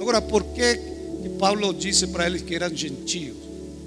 Agora, 0.00 0.20
por 0.20 0.44
que, 0.44 0.76
que 1.22 1.28
Paulo 1.38 1.72
disse 1.72 2.06
para 2.08 2.26
eles 2.26 2.42
que 2.42 2.54
eram 2.54 2.74
gentios? 2.74 3.36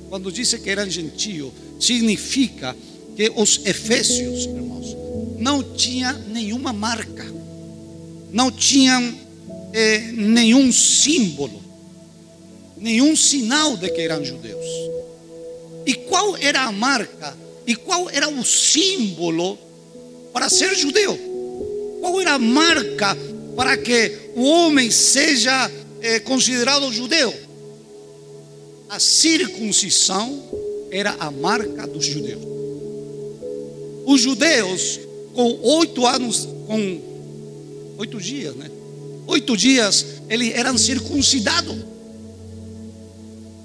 Quando 0.09 0.31
disse 0.31 0.57
que 0.57 0.69
eram 0.69 0.89
gentios, 0.89 1.51
significa 1.79 2.75
que 3.15 3.31
os 3.35 3.61
efésios, 3.65 4.45
irmãos, 4.45 4.95
não 5.37 5.61
tinha 5.61 6.13
nenhuma 6.13 6.73
marca, 6.73 7.25
não 8.31 8.51
tinham 8.51 9.13
eh, 9.73 10.11
nenhum 10.13 10.71
símbolo, 10.71 11.61
nenhum 12.77 13.15
sinal 13.15 13.75
de 13.75 13.89
que 13.89 14.01
eram 14.01 14.23
judeus. 14.23 14.86
E 15.87 15.93
qual 15.95 16.35
era 16.35 16.63
a 16.63 16.71
marca? 16.71 17.33
E 17.65 17.73
qual 17.73 18.09
era 18.09 18.27
o 18.27 18.43
símbolo 18.43 19.57
para 20.33 20.49
ser 20.49 20.75
judeu? 20.75 21.17
Qual 22.01 22.19
era 22.19 22.33
a 22.33 22.39
marca 22.39 23.17
para 23.55 23.77
que 23.77 24.11
o 24.35 24.43
homem 24.43 24.91
seja 24.91 25.71
eh, 26.01 26.19
considerado 26.19 26.91
judeu? 26.91 27.33
A 28.89 28.99
circuncisão 28.99 30.43
era 30.91 31.15
a 31.21 31.31
marca 31.31 31.87
dos 31.87 32.05
judeus. 32.05 32.43
Os 34.05 34.19
judeus, 34.19 34.99
com 35.33 35.57
oito 35.61 36.05
anos, 36.05 36.49
com 36.67 37.01
oito 37.97 38.19
dias, 38.19 38.53
né? 38.55 38.69
Oito 39.25 39.55
dias, 39.55 40.05
eles 40.29 40.53
eram 40.53 40.77
circuncidados. 40.77 41.77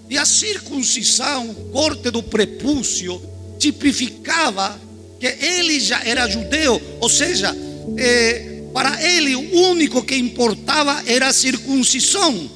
E 0.09 0.19
a 0.19 0.25
circuncisão, 0.27 1.55
corte 1.73 2.11
do 2.11 2.23
prepúcio, 2.23 3.21
tipificava 3.59 4.79
que 5.19 5.27
ele 5.27 5.79
já 5.81 6.03
era 6.05 6.29
judeu, 6.29 6.81
ou 7.01 7.09
seja, 7.09 7.55
eh, 7.97 8.65
para 8.73 9.03
ele 9.03 9.37
o 9.37 9.69
único 9.69 10.03
que 10.03 10.17
importava 10.17 11.03
era 11.07 11.29
a 11.29 11.33
circuncisão. 11.33 12.51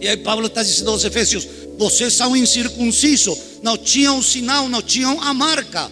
E 0.00 0.08
aí 0.08 0.16
Paulo 0.16 0.46
está 0.46 0.62
dizendo 0.62 0.90
aos 0.90 1.04
Efésios: 1.04 1.46
vocês 1.78 2.14
são 2.14 2.36
incircuncisos, 2.36 3.38
não 3.62 3.76
tinham 3.76 4.18
o 4.18 4.22
sinal, 4.22 4.68
não 4.68 4.82
tinham 4.82 5.20
a 5.20 5.32
marca. 5.32 5.90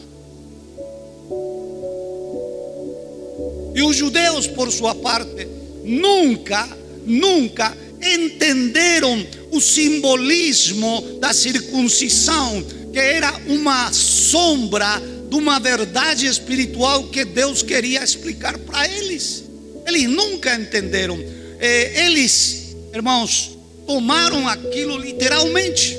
E 3.74 3.83
os 3.83 3.94
judeus, 3.96 4.46
por 4.46 4.72
sua 4.72 4.94
parte, 4.94 5.46
nunca, 5.85 6.68
nunca 7.07 7.76
entenderam 8.02 9.24
o 9.50 9.61
simbolismo 9.61 11.18
da 11.20 11.32
circuncisão, 11.32 12.64
que 12.92 12.98
era 12.98 13.32
uma 13.46 13.92
sombra 13.92 15.00
de 15.28 15.37
uma 15.37 15.58
verdade 15.58 16.26
espiritual 16.26 17.04
que 17.04 17.24
Deus 17.24 17.62
queria 17.62 18.02
explicar 18.02 18.58
para 18.58 18.88
eles. 18.88 19.44
Eles 19.87 20.04
nunca 20.04 20.54
entenderam. 20.54 21.18
Eh, 21.61 22.06
eles, 22.06 22.76
irmãos, 22.94 23.58
tomaram 23.87 24.48
aquilo 24.48 24.98
literalmente. 24.98 25.96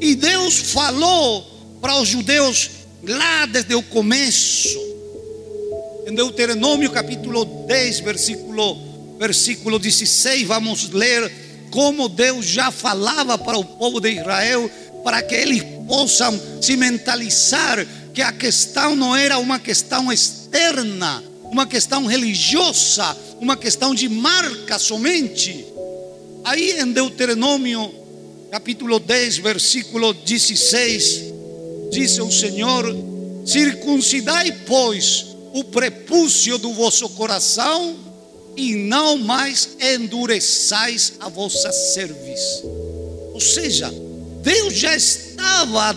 E 0.00 0.14
Deus 0.14 0.56
falou 0.58 1.46
para 1.80 2.00
os 2.00 2.08
judeus 2.08 2.70
lá 3.02 3.46
desde 3.46 3.74
o 3.74 3.82
começo 3.82 4.94
em 6.06 6.14
Deuteronômio 6.14 6.90
capítulo 6.90 7.44
10, 7.66 8.00
versículo, 8.00 8.76
versículo 9.18 9.78
16, 9.78 10.46
vamos 10.46 10.90
ler 10.90 11.43
como 11.74 12.08
Deus 12.08 12.46
já 12.46 12.70
falava 12.70 13.36
para 13.36 13.58
o 13.58 13.64
povo 13.64 14.00
de 14.00 14.12
Israel, 14.12 14.70
para 15.02 15.20
que 15.20 15.34
eles 15.34 15.64
possam 15.88 16.40
se 16.62 16.76
mentalizar 16.76 17.84
que 18.14 18.22
a 18.22 18.30
questão 18.30 18.94
não 18.94 19.16
era 19.16 19.38
uma 19.38 19.58
questão 19.58 20.12
externa, 20.12 21.20
uma 21.42 21.66
questão 21.66 22.06
religiosa, 22.06 23.16
uma 23.40 23.56
questão 23.56 23.92
de 23.92 24.08
marca 24.08 24.78
somente. 24.78 25.66
Aí 26.44 26.78
em 26.78 26.92
Deuteronômio 26.92 27.92
capítulo 28.52 29.00
10, 29.00 29.38
versículo 29.38 30.14
16, 30.14 31.24
diz 31.90 32.20
o 32.20 32.30
Senhor: 32.30 32.86
circuncidai, 33.44 34.52
pois, 34.64 35.26
o 35.52 35.64
prepúcio 35.64 36.56
do 36.56 36.72
vosso 36.72 37.08
coração 37.08 38.03
e 38.56 38.74
não 38.74 39.18
mais 39.18 39.70
endureçais 39.80 41.14
a 41.20 41.28
vossa 41.28 41.72
cerviz. 41.72 42.62
Ou 43.32 43.40
seja, 43.40 43.92
Deus 44.42 44.74
já 44.74 44.94
estava 44.94 45.96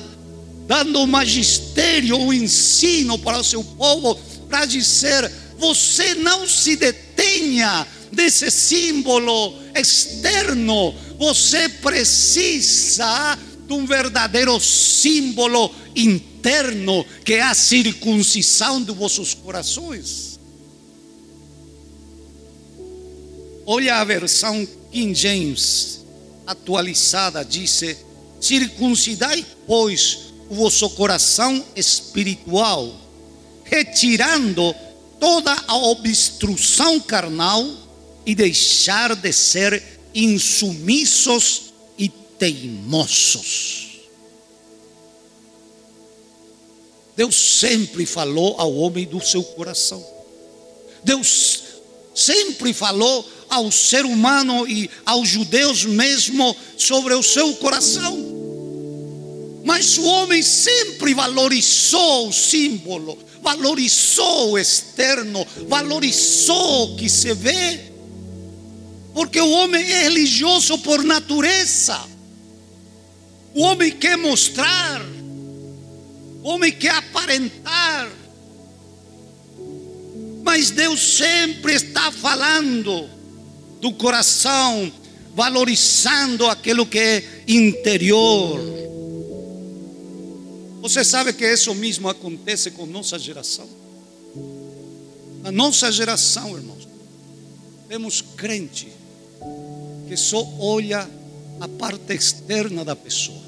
dando 0.67 1.01
o 1.01 1.07
magistério, 1.07 2.17
o 2.19 2.33
ensino 2.33 3.17
para 3.19 3.39
o 3.39 3.43
seu 3.43 3.63
povo, 3.63 4.15
para 4.49 4.65
dizer: 4.65 5.31
você 5.57 6.15
não 6.15 6.47
se 6.47 6.75
detenha 6.75 7.87
desse 8.11 8.49
símbolo 8.51 9.53
externo. 9.75 10.93
Você 11.17 11.69
precisa 11.69 13.37
de 13.67 13.73
um 13.73 13.85
verdadeiro 13.85 14.59
símbolo 14.59 15.73
interno, 15.95 17.05
que 17.25 17.33
é 17.33 17.41
a 17.41 17.53
circuncisão 17.53 18.81
de 18.81 18.91
vossos 18.93 19.33
corações. 19.33 20.26
Olha 23.69 23.97
a 23.97 24.03
versão 24.05 24.65
King 24.89 25.13
James 25.13 25.99
atualizada, 26.45 27.43
diz: 27.43 27.83
circuncidai, 28.39 29.45
pois, 29.67 30.19
o 30.49 30.55
vosso 30.55 30.89
coração 30.91 31.61
espiritual, 31.75 32.95
retirando 33.65 34.73
toda 35.19 35.53
a 35.67 35.75
obstrução 35.75 36.97
carnal 37.01 37.67
e 38.25 38.33
deixar 38.33 39.13
de 39.17 39.33
ser 39.33 39.83
insumissos 40.15 41.73
e 41.97 42.07
teimosos. 42.07 43.87
Deus 47.17 47.35
sempre 47.35 48.05
falou 48.05 48.55
ao 48.57 48.73
homem 48.75 49.05
do 49.05 49.19
seu 49.19 49.43
coração. 49.43 50.05
Deus 51.03 51.63
sempre 52.15 52.73
falou 52.73 53.27
ao 53.49 53.71
ser 53.71 54.05
humano 54.05 54.67
e 54.67 54.89
aos 55.05 55.27
judeus 55.27 55.85
mesmo 55.85 56.55
sobre 56.77 57.13
o 57.13 57.23
seu 57.23 57.53
coração. 57.55 58.37
Mas 59.63 59.97
o 59.97 60.03
homem 60.05 60.41
sempre 60.41 61.13
valorizou 61.13 62.29
o 62.29 62.33
símbolo, 62.33 63.17
valorizou 63.41 64.51
o 64.51 64.57
externo, 64.57 65.45
valorizou 65.67 66.93
o 66.93 66.95
que 66.95 67.09
se 67.09 67.33
vê. 67.33 67.91
Porque 69.13 69.41
o 69.41 69.49
homem 69.49 69.83
é 69.83 70.03
religioso 70.03 70.77
por 70.79 71.03
natureza. 71.03 71.99
O 73.53 73.63
homem 73.63 73.91
quer 73.91 74.17
mostrar, 74.17 75.01
o 76.43 76.47
homem 76.47 76.71
quer 76.71 76.91
aparentar. 76.91 78.09
Mas 80.43 80.69
Deus 80.69 81.17
sempre 81.17 81.73
está 81.73 82.09
falando 82.09 83.16
do 83.79 83.91
coração, 83.93 84.91
valorizando 85.35 86.47
aquilo 86.47 86.85
que 86.85 86.97
é 86.97 87.23
interior. 87.47 88.59
Você 90.81 91.03
sabe 91.03 91.33
que 91.33 91.45
isso 91.45 91.73
mesmo 91.75 92.09
acontece 92.09 92.71
com 92.71 92.85
nossa 92.85 93.19
geração? 93.19 93.67
Na 95.43 95.51
nossa 95.51 95.91
geração, 95.91 96.55
irmãos, 96.55 96.87
temos 97.87 98.21
crente 98.35 98.87
que 100.07 100.17
só 100.17 100.47
olha 100.59 101.09
a 101.59 101.67
parte 101.67 102.13
externa 102.13 102.83
da 102.83 102.95
pessoa 102.95 103.47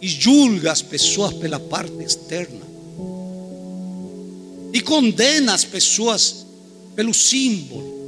e 0.00 0.08
julga 0.08 0.72
as 0.72 0.82
pessoas 0.82 1.34
pela 1.34 1.60
parte 1.60 2.02
externa 2.02 2.66
e 4.72 4.80
condena 4.80 5.54
as 5.54 5.64
pessoas 5.64 6.46
pelo 6.94 7.12
símbolo. 7.12 7.99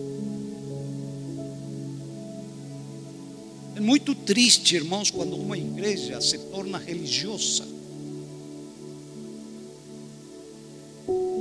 É 3.75 3.81
muito 3.81 4.15
triste, 4.15 4.77
irmãos, 4.77 5.11
quando 5.11 5.37
uma 5.37 5.57
igreja 5.57 6.21
se 6.21 6.39
torna 6.39 6.79
religiosa 6.79 7.65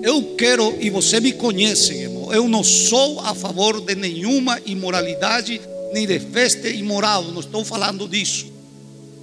Eu 0.02 0.36
quero, 0.36 0.76
e 0.82 0.89
você 0.89 1.20
me 1.20 1.32
conhece, 1.32 1.94
irmão, 1.94 2.34
eu 2.34 2.48
não 2.48 2.63
sou 2.63 3.20
a 3.20 3.36
favor 3.36 3.80
de 3.80 3.94
nenhuma 3.94 4.60
imoralidade, 4.65 5.62
nem 5.94 6.08
de 6.08 6.20
festa 6.20 6.67
imoral, 6.67 7.26
não 7.26 7.39
estou 7.39 7.63
falando 7.63 8.08
disso. 8.08 8.52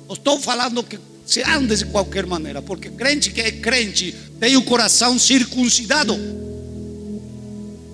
Não 0.06 0.14
estou 0.14 0.38
falando 0.38 0.84
que 0.84 0.96
se 1.26 1.42
ande 1.42 1.76
de 1.76 1.86
qualquer 1.86 2.26
maneira, 2.26 2.62
porque 2.62 2.90
crente 2.90 3.32
que 3.32 3.40
é 3.40 3.50
crente 3.50 4.14
tem 4.38 4.56
o 4.56 4.62
coração 4.62 5.18
circuncidado. 5.18 6.16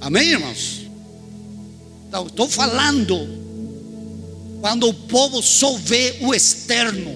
Amém, 0.02 0.32
irmãos? 0.32 0.82
Então, 2.06 2.26
estou 2.26 2.50
falando 2.50 3.43
quando 4.64 4.88
o 4.88 4.94
povo 4.94 5.42
só 5.42 5.76
vê 5.76 6.20
o 6.22 6.34
externo 6.34 7.14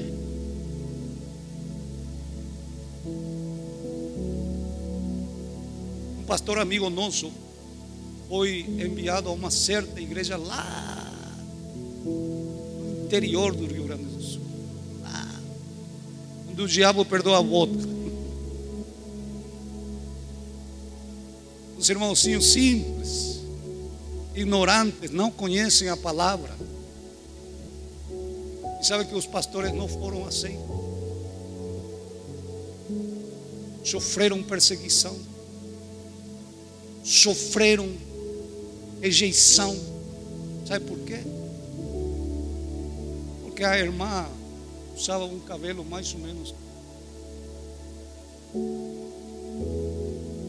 pastor 6.26 6.58
amigo 6.58 6.90
nosso 6.90 7.32
foi 8.28 8.66
enviado 8.68 9.30
a 9.30 9.32
uma 9.32 9.50
certa 9.50 9.98
igreja 9.98 10.36
lá 10.36 11.10
no 12.04 13.04
interior 13.06 13.54
do 13.54 13.64
Rio 13.64 13.84
Grande 13.84 14.04
do 14.04 14.22
Sul. 14.22 14.42
Lá, 15.00 15.40
onde 16.50 16.60
o 16.60 16.68
diabo 16.68 17.02
perdeu 17.06 17.34
a 17.34 17.42
bota. 17.42 17.72
Os 21.78 21.88
irmãozinhos 21.88 22.44
simples, 22.52 23.40
ignorantes, 24.34 25.10
não 25.10 25.30
conhecem 25.30 25.88
a 25.88 25.96
palavra. 25.96 26.68
E 28.80 28.86
sabe 28.86 29.04
que 29.04 29.14
os 29.14 29.26
pastores 29.26 29.72
não 29.72 29.88
foram 29.88 30.26
aceitos. 30.26 30.78
Sofreram 33.84 34.42
perseguição 34.42 35.16
sofreram 37.08 37.88
rejeição. 39.00 39.74
Sabe 40.66 40.84
por 40.84 40.98
quê? 40.98 41.18
Porque 43.42 43.64
a 43.64 43.78
irmã 43.78 44.26
usava 44.94 45.24
um 45.24 45.40
cabelo 45.40 45.84
mais 45.84 46.12
ou 46.12 46.20
menos. 46.20 46.54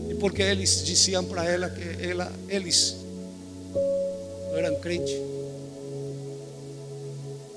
E 0.10 0.15
porque 0.15 0.42
eles 0.42 0.84
diziam 0.84 1.24
para 1.24 1.46
ela 1.46 1.70
que 1.70 2.06
ela, 2.06 2.32
eles 2.50 2.98
não 4.52 4.58
eram 4.58 4.80
crentes. 4.82 5.15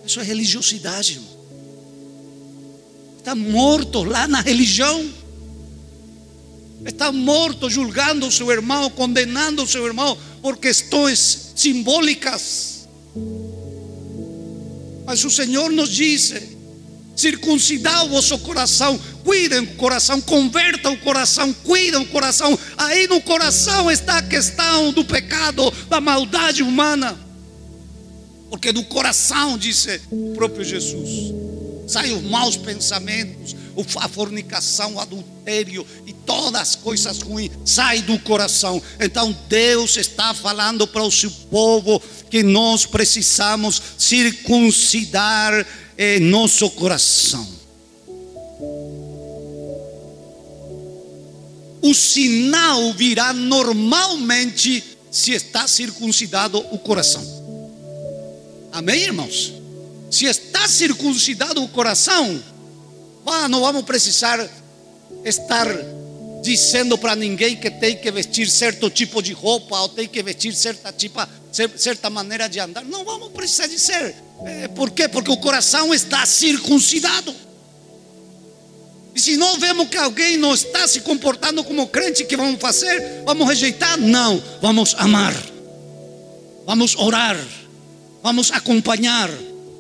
Isso 0.05 0.21
é 0.21 0.23
religiosidade, 0.23 1.13
irmão. 1.15 1.33
Está 3.19 3.35
morto 3.35 4.03
lá 4.03 4.27
na 4.27 4.41
religião. 4.41 5.09
Está 6.85 7.13
morto 7.13 7.71
julgando 7.71 8.31
seu 8.33 8.51
irmão, 8.51 8.91
condenando 8.91 9.67
seu 9.67 9.87
irmão 9.87 10.19
por 10.43 10.57
questões 10.57 11.53
simbólicas. 11.55 12.89
Mas 15.07 15.25
o 15.25 15.31
Senhor 15.31 15.71
nos 15.71 15.91
diz: 15.91 16.35
circuncidar 17.15 18.05
o 18.05 18.09
vosso 18.09 18.37
coração, 18.39 18.99
cuidem 19.23 19.61
o 19.61 19.75
coração, 19.77 20.21
converta 20.21 20.91
o 20.91 20.99
coração, 20.99 21.53
cuidem 21.53 22.01
o 22.01 22.07
coração. 22.07 22.59
Aí 22.77 23.07
no 23.07 23.21
coração 23.21 23.89
está 23.89 24.19
a 24.19 24.23
questão 24.23 24.93
do 24.93 25.05
pecado, 25.05 25.71
da 25.89 26.01
maldade 26.01 26.65
humana. 26.65 27.17
Porque 28.53 28.71
do 28.71 28.85
coração, 28.85 29.57
disse 29.57 29.99
o 30.11 30.35
próprio 30.35 30.63
Jesus, 30.63 31.33
saem 31.87 32.15
os 32.15 32.23
maus 32.23 32.55
pensamentos, 32.55 33.57
a 33.97 34.07
fornicação, 34.07 34.97
o 34.97 35.01
adultério 35.01 35.87
e 36.07 36.13
todas 36.13 36.61
as 36.61 36.77
coisas 36.77 37.23
ruins 37.23 37.51
saem 37.65 38.03
do 38.03 38.19
coração. 38.19 38.81
Então 39.01 39.35
Deus 39.49 39.97
está 39.97 40.35
falando 40.35 40.87
para 40.87 41.03
o 41.03 41.11
seu 41.11 41.31
povo 41.51 41.99
que 42.29 42.43
nós 42.43 42.85
precisamos 42.85 43.81
circuncidar 43.97 45.67
eh, 45.97 46.21
nosso 46.21 46.69
coração. 46.73 47.49
O 51.81 51.95
sinal 51.95 52.93
virá 52.93 53.33
normalmente 53.33 54.85
se 55.11 55.33
está 55.33 55.67
circuncidado 55.67 56.59
o 56.71 56.79
coração. 56.79 57.42
Amém, 58.73 59.03
irmãos? 59.03 59.53
Se 60.11 60.25
está 60.25 60.67
circuncidado 60.67 61.63
o 61.63 61.69
coração, 61.69 62.43
ah, 63.27 63.47
não 63.49 63.61
vamos 63.61 63.83
precisar 63.83 64.49
estar 65.25 65.67
dizendo 66.43 66.97
para 66.97 67.15
ninguém 67.15 67.55
que 67.55 67.71
tem 67.71 67.97
que 67.97 68.11
vestir 68.11 68.49
certo 68.49 68.91
tipo 68.91 69.23
de 69.23 69.33
roupa 69.33 69.79
ou 69.79 69.89
tem 69.91 70.09
que 70.09 70.23
vestir 70.23 70.55
certa, 70.55 70.91
tipo, 70.91 71.21
certa 71.77 72.09
maneira 72.09 72.49
de 72.49 72.59
andar. 72.59 72.85
Não 72.85 73.05
vamos 73.05 73.31
precisar 73.31 73.67
dizer. 73.67 74.15
É, 74.45 74.69
por 74.69 74.91
quê? 74.91 75.07
Porque 75.07 75.31
o 75.31 75.37
coração 75.37 75.93
está 75.95 76.25
circuncidado. 76.27 77.35
E 79.15 79.21
se 79.21 79.37
não 79.37 79.59
vemos 79.59 79.89
que 79.89 79.99
alguém 79.99 80.39
não 80.39 80.55
está 80.55 80.89
se 80.89 81.03
comportando 81.03 81.63
como 81.63 81.87
crente, 81.89 82.25
que 82.25 82.37
vamos 82.37 82.61
fazer? 82.61 83.23
Vamos 83.25 83.47
rejeitar? 83.47 83.99
Não, 83.99 84.43
vamos 84.63 84.95
amar, 84.97 85.35
vamos 86.65 86.97
orar, 86.97 87.37
vamos 88.23 88.51
acompanhar, 88.53 89.29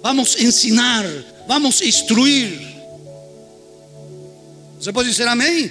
vamos 0.02 0.36
ensinar, 0.38 1.04
vamos 1.46 1.80
instruir. 1.80 2.60
Você 4.78 4.92
pode 4.92 5.10
dizer 5.10 5.28
amém? 5.28 5.70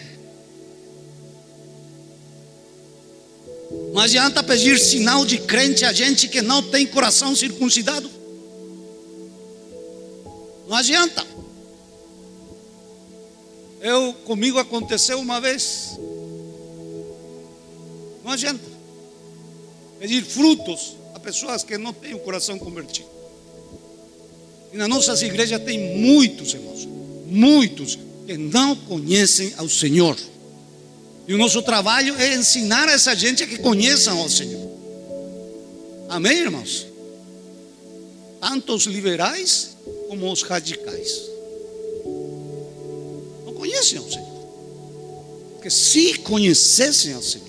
Não 3.93 4.01
adianta 4.01 4.41
pedir 4.41 4.79
sinal 4.79 5.25
de 5.25 5.37
crente 5.37 5.83
a 5.83 5.91
gente 5.91 6.29
que 6.29 6.41
não 6.41 6.63
tem 6.63 6.87
coração 6.87 7.35
circuncidado. 7.35 8.09
Não 10.67 10.77
adianta. 10.77 11.27
Eu 13.81 14.13
comigo 14.25 14.57
aconteceu 14.59 15.19
uma 15.19 15.41
vez. 15.41 15.97
Não 18.23 18.31
adianta 18.31 18.63
pedir 19.99 20.23
frutos 20.23 21.00
pessoas 21.21 21.63
que 21.63 21.77
não 21.77 21.93
têm 21.93 22.13
o 22.13 22.19
coração 22.19 22.57
convertido. 22.59 23.07
E 24.73 24.77
nas 24.77 24.87
nossas 24.87 25.21
igrejas 25.21 25.61
tem 25.63 25.97
muitos 25.97 26.53
irmãos, 26.53 26.87
muitos 27.27 27.97
que 28.25 28.37
não 28.37 28.75
conhecem 28.75 29.53
ao 29.57 29.67
Senhor. 29.67 30.17
E 31.27 31.33
o 31.33 31.37
nosso 31.37 31.61
trabalho 31.61 32.15
é 32.15 32.35
ensinar 32.35 32.87
a 32.87 32.93
essa 32.93 33.15
gente 33.15 33.43
a 33.43 33.47
que 33.47 33.57
conheçam 33.57 34.17
ao 34.19 34.29
Senhor. 34.29 34.69
Amém, 36.09 36.39
irmãos? 36.39 36.87
Tanto 38.39 38.73
os 38.75 38.85
liberais 38.85 39.77
como 40.07 40.31
os 40.31 40.41
radicais. 40.41 41.21
Não 43.45 43.53
conhecem 43.53 43.97
ao 43.97 44.09
Senhor. 44.09 44.31
Porque 45.53 45.69
se 45.69 46.15
conhecessem 46.19 47.13
ao 47.13 47.21
Senhor, 47.21 47.47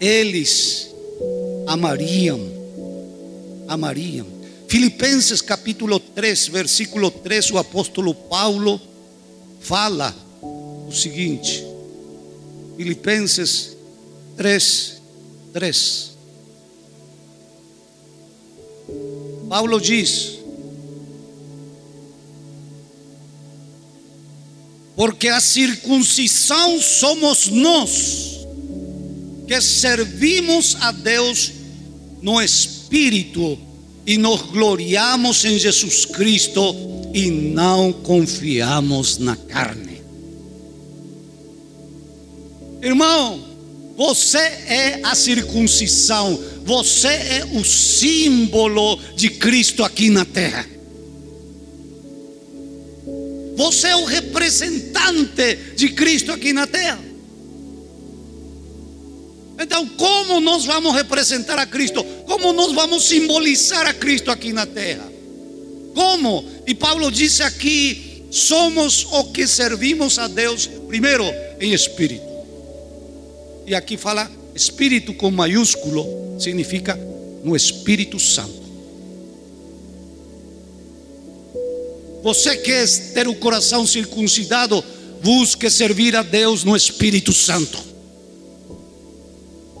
eles 0.00 0.87
amariam, 1.68 2.40
amariam. 3.68 4.26
Filipenses 4.66 5.42
capítulo 5.42 6.00
3, 6.00 6.48
versículo 6.48 7.10
3, 7.10 7.50
o 7.52 7.58
apóstolo 7.58 8.14
Paulo 8.14 8.80
fala 9.60 10.14
o 10.42 10.90
seguinte: 10.92 11.64
Filipenses 12.76 13.76
3, 14.36 15.02
3. 15.52 16.10
Paulo 19.48 19.80
diz: 19.80 20.38
Porque 24.96 25.28
a 25.28 25.40
circuncisão 25.40 26.80
somos 26.80 27.46
nós, 27.48 28.46
que 29.46 29.60
servimos 29.60 30.76
a 30.80 30.92
Deus 30.92 31.57
no 32.22 32.40
Espírito 32.40 33.58
e 34.06 34.16
nos 34.16 34.42
gloriamos 34.42 35.44
em 35.44 35.58
Jesus 35.58 36.04
Cristo 36.04 36.74
e 37.12 37.30
não 37.30 37.92
confiamos 37.92 39.18
na 39.18 39.36
carne. 39.36 40.00
Irmão, 42.82 43.44
você 43.96 44.38
é 44.38 45.00
a 45.02 45.14
circuncisão, 45.14 46.38
você 46.64 47.08
é 47.08 47.48
o 47.52 47.64
símbolo 47.64 48.98
de 49.16 49.28
Cristo 49.30 49.82
aqui 49.82 50.08
na 50.08 50.24
terra. 50.24 50.66
Você 53.56 53.88
é 53.88 53.96
o 53.96 54.04
representante 54.04 55.58
de 55.76 55.88
Cristo 55.88 56.30
aqui 56.30 56.52
na 56.52 56.66
terra. 56.66 57.07
Então, 59.58 59.86
como 59.86 60.40
nós 60.40 60.64
vamos 60.64 60.94
representar 60.94 61.58
a 61.58 61.66
Cristo? 61.66 62.04
Como 62.26 62.52
nós 62.52 62.72
vamos 62.72 63.04
simbolizar 63.04 63.86
a 63.86 63.92
Cristo 63.92 64.30
aqui 64.30 64.52
na 64.52 64.64
terra? 64.64 65.10
Como? 65.94 66.44
E 66.66 66.74
Paulo 66.74 67.10
disse 67.10 67.42
aqui: 67.42 68.24
somos 68.30 69.06
o 69.10 69.24
que 69.24 69.46
servimos 69.46 70.18
a 70.18 70.28
Deus, 70.28 70.68
primeiro, 70.86 71.24
em 71.60 71.72
espírito. 71.72 72.26
E 73.66 73.74
aqui 73.74 73.96
fala 73.96 74.30
espírito 74.54 75.12
com 75.14 75.30
maiúsculo, 75.30 76.06
significa 76.38 76.98
no 77.44 77.54
Espírito 77.54 78.18
Santo. 78.18 78.68
Você 82.22 82.56
quer 82.56 82.86
ter 83.14 83.28
o 83.28 83.34
coração 83.34 83.86
circuncidado? 83.86 84.84
Busque 85.22 85.70
servir 85.70 86.16
a 86.16 86.22
Deus 86.22 86.64
no 86.64 86.76
Espírito 86.76 87.32
Santo. 87.32 87.87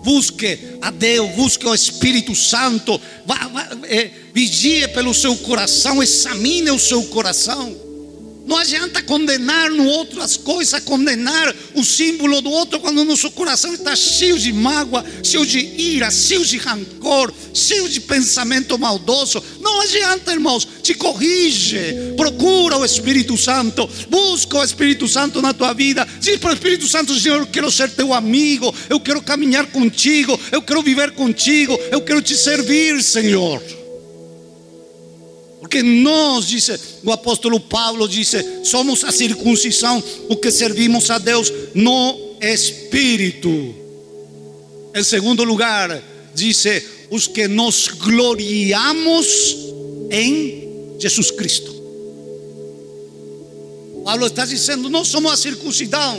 Busque 0.02 0.78
a 0.80 0.90
Deus, 0.90 1.30
busque 1.34 1.66
o 1.66 1.74
Espírito 1.74 2.34
Santo. 2.34 3.00
Vá, 3.26 3.48
vá, 3.48 3.68
é, 3.84 4.10
vigie 4.32 4.88
pelo 4.88 5.12
seu 5.12 5.36
coração, 5.36 6.02
examine 6.02 6.70
o 6.70 6.78
seu 6.78 7.02
coração. 7.04 7.87
Não 8.48 8.56
adianta 8.56 9.02
condenar 9.02 9.70
no 9.70 9.86
outro 9.86 10.22
as 10.22 10.38
coisas, 10.38 10.82
condenar 10.82 11.54
o 11.74 11.84
símbolo 11.84 12.40
do 12.40 12.50
outro 12.50 12.80
quando 12.80 13.04
nosso 13.04 13.30
coração 13.30 13.74
está 13.74 13.94
cheio 13.94 14.38
de 14.38 14.54
mágoa, 14.54 15.04
cheio 15.22 15.44
de 15.44 15.58
ira, 15.58 16.10
cheio 16.10 16.42
de 16.42 16.56
rancor, 16.56 17.30
cheio 17.52 17.86
de 17.90 18.00
pensamento 18.00 18.78
maldoso. 18.78 19.44
Não 19.60 19.82
adianta, 19.82 20.32
irmãos, 20.32 20.66
te 20.82 20.94
corrige, 20.94 22.14
procura 22.16 22.78
o 22.78 22.86
Espírito 22.86 23.36
Santo, 23.36 23.86
busca 24.08 24.56
o 24.56 24.64
Espírito 24.64 25.06
Santo 25.06 25.42
na 25.42 25.52
tua 25.52 25.74
vida. 25.74 26.08
Diz 26.18 26.38
para 26.38 26.52
o 26.52 26.54
Espírito 26.54 26.88
Santo, 26.88 27.20
Senhor, 27.20 27.40
eu 27.40 27.46
quero 27.46 27.70
ser 27.70 27.90
teu 27.90 28.14
amigo, 28.14 28.74
eu 28.88 28.98
quero 28.98 29.20
caminhar 29.20 29.66
contigo, 29.66 30.40
eu 30.50 30.62
quero 30.62 30.82
viver 30.82 31.10
contigo, 31.10 31.78
eu 31.92 32.00
quero 32.00 32.22
te 32.22 32.34
servir, 32.34 33.02
Senhor. 33.02 33.77
Porque 35.68 35.82
nós, 35.82 36.46
disse 36.46 36.80
o 37.04 37.12
apóstolo 37.12 37.60
Paulo, 37.60 38.08
disse, 38.08 38.64
somos 38.64 39.04
a 39.04 39.12
circuncisão, 39.12 40.02
o 40.26 40.34
que 40.34 40.50
servimos 40.50 41.10
a 41.10 41.18
Deus 41.18 41.52
no 41.74 42.36
Espírito. 42.40 43.74
Em 44.94 45.04
segundo 45.04 45.44
lugar, 45.44 46.02
disse, 46.34 46.82
os 47.10 47.26
que 47.26 47.46
nos 47.46 47.86
gloriamos 47.88 49.56
em 50.10 50.96
Jesus 50.98 51.30
Cristo. 51.32 51.70
Paulo 54.06 54.26
está 54.26 54.46
dizendo, 54.46 54.88
nós 54.88 55.08
somos 55.08 55.30
a 55.30 55.36
circuncisão 55.36 56.18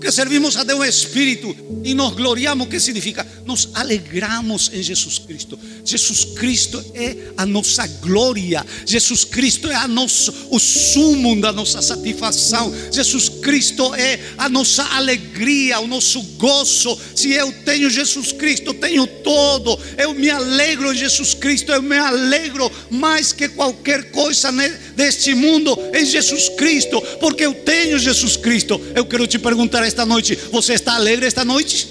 que 0.00 0.10
servimos 0.10 0.56
a 0.56 0.64
Deus 0.64 0.86
espírito 0.86 1.54
e 1.82 1.94
nos 1.94 2.14
gloriamos, 2.14 2.66
o 2.66 2.70
que 2.70 2.78
significa? 2.80 3.26
Nos 3.44 3.70
alegramos 3.74 4.70
em 4.72 4.82
Jesus 4.82 5.18
Cristo. 5.18 5.58
Jesus 5.84 6.24
Cristo 6.24 6.84
é 6.94 7.16
a 7.36 7.46
nossa 7.46 7.86
glória. 7.86 8.64
Jesus 8.86 9.24
Cristo 9.24 9.70
é 9.70 9.74
a 9.74 9.86
nosso, 9.86 10.32
o 10.50 10.58
sumo 10.58 11.40
da 11.40 11.52
nossa 11.52 11.82
satisfação. 11.82 12.74
Jesus 12.90 13.28
Cristo 13.28 13.94
é 13.94 14.18
a 14.38 14.48
nossa 14.48 14.82
alegria, 14.94 15.80
o 15.80 15.86
nosso 15.86 16.22
gozo. 16.38 16.98
Se 17.14 17.32
eu 17.32 17.52
tenho 17.64 17.90
Jesus 17.90 18.32
Cristo, 18.32 18.72
tenho 18.74 19.06
todo. 19.06 19.78
Eu 19.98 20.14
me 20.14 20.30
alegro 20.30 20.92
em 20.92 20.96
Jesus 20.96 21.34
Cristo. 21.34 21.70
Eu 21.70 21.82
me 21.82 21.96
alegro 21.96 22.70
mais 22.90 23.32
que 23.32 23.48
qualquer 23.48 24.10
coisa 24.10 24.50
deste 24.96 25.34
mundo 25.34 25.78
em 25.92 26.04
Jesus 26.04 26.48
Cristo, 26.50 27.00
porque 27.20 27.44
eu 27.44 27.54
tenho 27.54 27.98
Jesus 27.98 28.36
Cristo. 28.36 28.80
Eu 28.94 29.04
quero 29.04 29.26
te 29.26 29.38
perguntar 29.38 29.83
esta 29.86 30.04
noite: 30.06 30.36
você 30.50 30.74
está 30.74 30.94
alegre 30.94 31.26
esta 31.26 31.44
noite? 31.44 31.88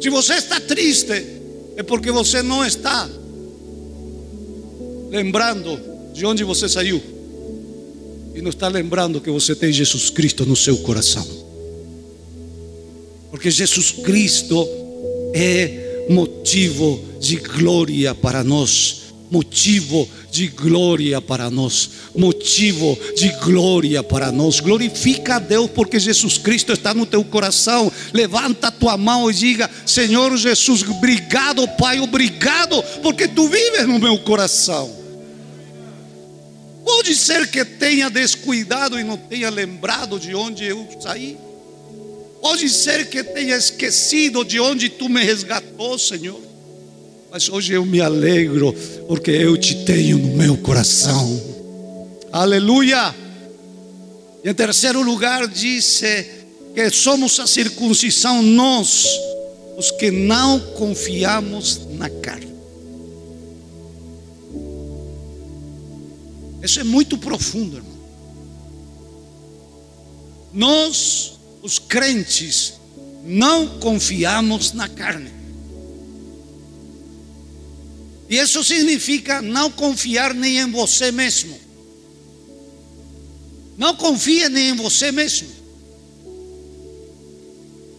Se 0.00 0.10
você 0.10 0.34
está 0.34 0.60
triste, 0.60 1.12
é 1.76 1.82
porque 1.82 2.10
você 2.10 2.42
não 2.42 2.64
está 2.64 3.08
lembrando 5.10 5.80
de 6.12 6.26
onde 6.26 6.44
você 6.44 6.68
saiu 6.68 7.02
e 8.34 8.42
não 8.42 8.50
está 8.50 8.68
lembrando 8.68 9.20
que 9.20 9.30
você 9.30 9.54
tem 9.54 9.72
Jesus 9.72 10.10
Cristo 10.10 10.44
no 10.44 10.56
seu 10.56 10.76
coração. 10.78 11.26
Porque 13.30 13.50
Jesus 13.50 13.92
Cristo 13.92 14.68
é 15.32 16.06
motivo 16.10 17.02
de 17.18 17.36
glória 17.36 18.14
para 18.14 18.44
nós 18.44 19.03
motivo 19.34 20.08
de 20.30 20.46
glória 20.46 21.20
para 21.20 21.50
nós, 21.50 21.90
motivo 22.14 22.96
de 23.16 23.30
glória 23.40 24.00
para 24.00 24.30
nós. 24.30 24.60
Glorifica 24.60 25.36
a 25.36 25.38
Deus 25.40 25.68
porque 25.74 25.98
Jesus 25.98 26.38
Cristo 26.38 26.72
está 26.72 26.94
no 26.94 27.04
teu 27.04 27.24
coração. 27.24 27.90
Levanta 28.12 28.68
a 28.68 28.70
tua 28.70 28.96
mão 28.96 29.28
e 29.28 29.34
diga: 29.34 29.68
Senhor 29.84 30.36
Jesus, 30.36 30.84
obrigado, 30.84 31.66
Pai, 31.76 31.98
obrigado, 31.98 32.80
porque 33.02 33.26
tu 33.26 33.48
vives 33.48 33.88
no 33.88 33.98
meu 33.98 34.16
coração. 34.18 35.02
Pode 36.84 37.12
ser 37.16 37.48
que 37.50 37.64
tenha 37.64 38.08
descuidado 38.08 39.00
e 39.00 39.02
não 39.02 39.16
tenha 39.16 39.50
lembrado 39.50 40.20
de 40.20 40.32
onde 40.32 40.64
eu 40.64 40.86
saí. 41.00 41.36
Pode 42.40 42.68
ser 42.68 43.08
que 43.08 43.24
tenha 43.24 43.56
esquecido 43.56 44.44
de 44.44 44.60
onde 44.60 44.88
tu 44.90 45.08
me 45.08 45.24
resgatou, 45.24 45.98
Senhor. 45.98 46.53
Mas 47.34 47.48
hoje 47.48 47.72
eu 47.72 47.84
me 47.84 48.00
alegro 48.00 48.72
porque 49.08 49.32
eu 49.32 49.56
te 49.58 49.84
tenho 49.84 50.18
no 50.18 50.36
meu 50.36 50.56
coração. 50.56 51.42
Aleluia. 52.30 53.12
Em 54.44 54.54
terceiro 54.54 55.02
lugar, 55.02 55.48
disse 55.48 56.30
que 56.72 56.88
somos 56.90 57.40
a 57.40 57.46
circuncisão 57.48 58.40
nós, 58.40 59.08
os 59.76 59.90
que 59.90 60.12
não 60.12 60.60
confiamos 60.60 61.80
na 61.96 62.08
carne. 62.08 62.54
Isso 66.62 66.78
é 66.78 66.84
muito 66.84 67.18
profundo, 67.18 67.78
irmão. 67.78 67.98
Nós, 70.52 71.32
os 71.62 71.80
crentes, 71.80 72.74
não 73.24 73.80
confiamos 73.80 74.72
na 74.72 74.88
carne. 74.88 75.43
E 78.28 78.36
isso 78.38 78.64
significa 78.64 79.42
não 79.42 79.70
confiar 79.70 80.34
nem 80.34 80.58
em 80.58 80.70
você 80.70 81.10
mesmo. 81.10 81.58
Não 83.76 83.94
confia 83.96 84.48
nem 84.48 84.70
em 84.70 84.76
você 84.76 85.12
mesmo. 85.12 85.48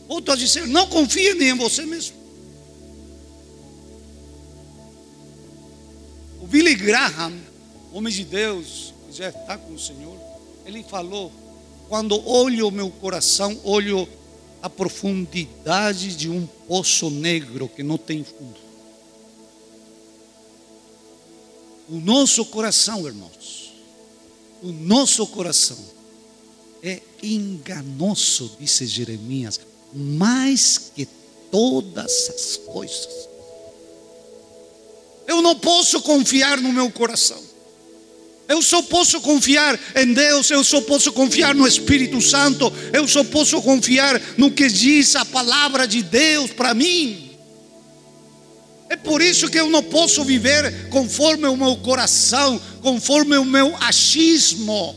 Volto 0.08 0.32
a 0.32 0.36
dizer, 0.36 0.68
não 0.68 0.88
confia 0.88 1.36
nem 1.36 1.50
em 1.50 1.58
você 1.58 1.86
mesmo. 1.86 2.16
O 6.42 6.48
Billy 6.48 6.76
Graham, 6.76 7.34
homem 7.92 8.14
de 8.14 8.24
Deus, 8.24 8.94
já 9.12 9.30
está 9.30 9.58
com 9.58 9.74
o 9.74 9.80
Senhor, 9.80 10.18
ele 10.66 10.84
falou: 10.84 11.32
quando 11.90 12.28
olho 12.28 12.72
meu 12.72 12.90
coração, 12.90 13.60
olho 13.64 14.08
a 14.62 14.70
profundidade 14.70 16.16
de 16.16 16.30
um 16.30 16.46
poço 16.68 17.10
negro 17.10 17.68
que 17.68 17.84
não 17.84 17.98
tem 17.98 18.24
fundo. 18.24 18.65
O 21.88 22.00
nosso 22.00 22.46
coração, 22.46 23.06
irmãos, 23.06 23.74
o 24.62 24.72
nosso 24.72 25.26
coração 25.28 25.78
é 26.82 27.02
enganoso, 27.22 28.58
disse 28.60 28.88
Jeremias, 28.88 29.60
mais 29.94 30.92
que 30.96 31.08
todas 31.52 32.30
as 32.30 32.58
coisas. 32.58 33.30
Eu 35.28 35.42
não 35.42 35.56
posso 35.56 36.02
confiar 36.02 36.60
no 36.60 36.72
meu 36.74 36.90
coração. 36.92 37.42
Eu 38.48 38.62
só 38.62 38.82
posso 38.84 39.20
confiar 39.22 39.80
em 39.96 40.14
Deus, 40.14 40.52
eu 40.52 40.64
só 40.64 40.80
posso 40.82 41.12
confiar 41.12 41.56
no 41.56 41.68
Espírito 41.68 42.22
Santo, 42.22 42.72
eu 42.94 43.08
só 43.08 43.24
posso 43.24 43.60
confiar 43.62 44.22
no 44.38 44.52
que 44.52 44.68
diz 44.68 45.16
a 45.16 45.26
palavra 45.26 45.88
de 45.88 46.04
Deus 46.04 46.52
para 46.52 46.74
mim. 46.74 47.25
É 48.96 48.98
por 48.98 49.22
isso 49.22 49.50
que 49.50 49.60
eu 49.60 49.70
não 49.70 49.84
posso 49.84 50.24
viver 50.24 50.88
conforme 50.88 51.46
o 51.48 51.58
meu 51.58 51.76
coração, 51.76 52.58
conforme 52.82 53.36
o 53.36 53.44
meu 53.44 53.76
achismo. 53.82 54.96